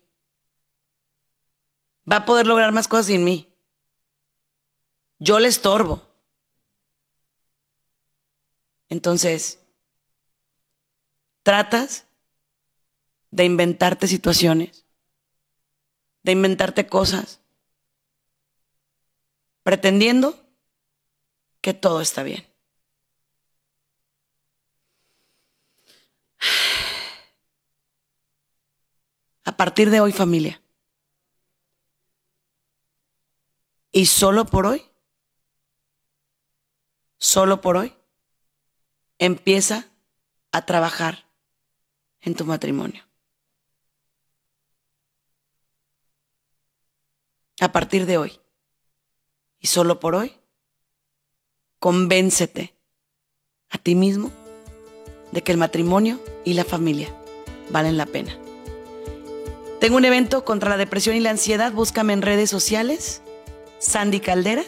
[2.11, 3.54] va a poder lograr más cosas sin mí.
[5.19, 6.03] Yo le estorbo.
[8.89, 9.59] Entonces,
[11.43, 12.07] tratas
[13.31, 14.85] de inventarte situaciones,
[16.23, 17.41] de inventarte cosas,
[19.63, 20.39] pretendiendo
[21.61, 22.47] que todo está bien.
[29.45, 30.61] A partir de hoy, familia,
[33.97, 34.83] Y solo por hoy,
[37.25, 37.95] solo por hoy,
[39.19, 39.89] empieza
[40.53, 41.25] a trabajar
[42.21, 43.03] en tu matrimonio.
[47.61, 48.39] A partir de hoy,
[49.59, 50.37] y solo por hoy,
[51.79, 52.75] convéncete
[53.71, 54.31] a ti mismo
[55.33, 57.09] de que el matrimonio y la familia
[57.71, 58.37] valen la pena.
[59.81, 63.23] Tengo un evento contra la depresión y la ansiedad, búscame en redes sociales
[63.79, 64.65] Sandy Caldera.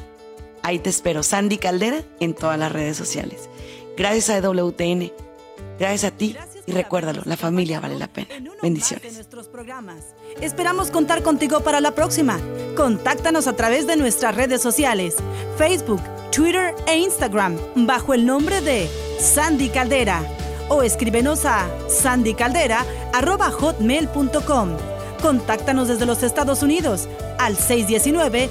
[0.62, 3.48] Ahí te espero, Sandy Caldera, en todas las redes sociales.
[3.96, 5.12] Gracias a WTN,
[5.78, 6.36] gracias a ti
[6.66, 8.28] y recuérdalo, la familia vale la pena.
[8.60, 9.24] Bendiciones.
[10.40, 12.40] Esperamos contar contigo para la próxima.
[12.76, 15.14] Contáctanos a través de nuestras redes sociales,
[15.56, 16.02] Facebook,
[16.32, 18.90] Twitter e Instagram, bajo el nombre de
[19.20, 20.24] Sandy Caldera.
[20.68, 24.70] O escríbenos a sandycaldera.hotmail.com.
[25.22, 28.50] Contáctanos desde los Estados Unidos al 619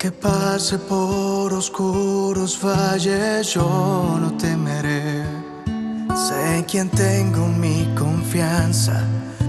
[0.00, 5.24] Aunque pase por oscuros valles, yo no temeré.
[6.14, 9.02] Sé en quien tengo mi confianza,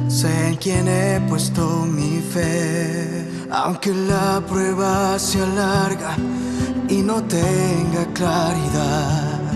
[0.07, 3.27] sé en quien he puesto mi fe.
[3.51, 6.15] Aunque la prueba se alarga
[6.87, 9.53] y no tenga claridad,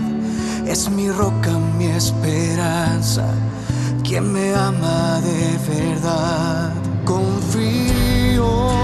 [0.64, 3.26] es mi roca, mi esperanza,
[4.04, 6.72] quien me ama de verdad.
[7.04, 8.83] Confío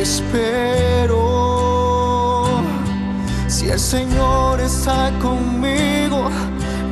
[0.00, 1.20] espero.
[3.48, 6.30] Si el Señor está conmigo,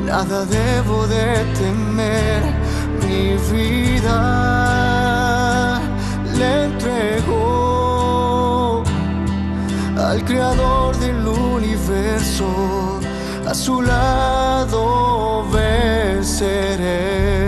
[0.04, 2.42] nada debo de temer.
[3.02, 4.18] Mi vida
[6.36, 7.38] le entrego
[9.96, 13.00] al Creador del universo.
[13.46, 17.47] A su lado venceré.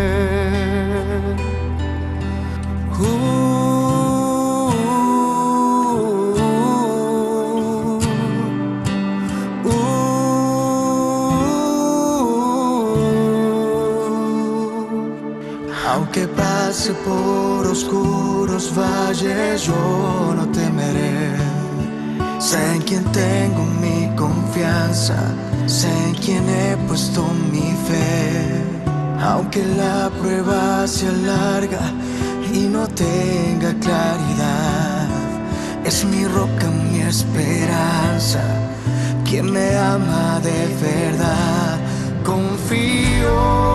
[17.04, 21.36] Por oscuros valles, yo no temeré.
[22.38, 25.16] Sé en quien tengo mi confianza,
[25.66, 27.22] sé en quien he puesto
[27.52, 28.64] mi fe.
[29.20, 31.92] Aunque la prueba se alarga
[32.52, 35.08] y no tenga claridad,
[35.84, 38.42] es mi roca, mi esperanza,
[39.24, 41.78] quien me ama de verdad.
[42.24, 43.70] Confío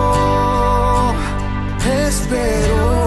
[2.26, 3.05] espero.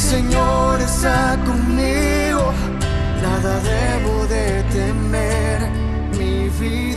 [0.00, 2.52] Señor está conmigo,
[3.22, 5.60] nada debo de temer
[6.18, 6.89] mi vida.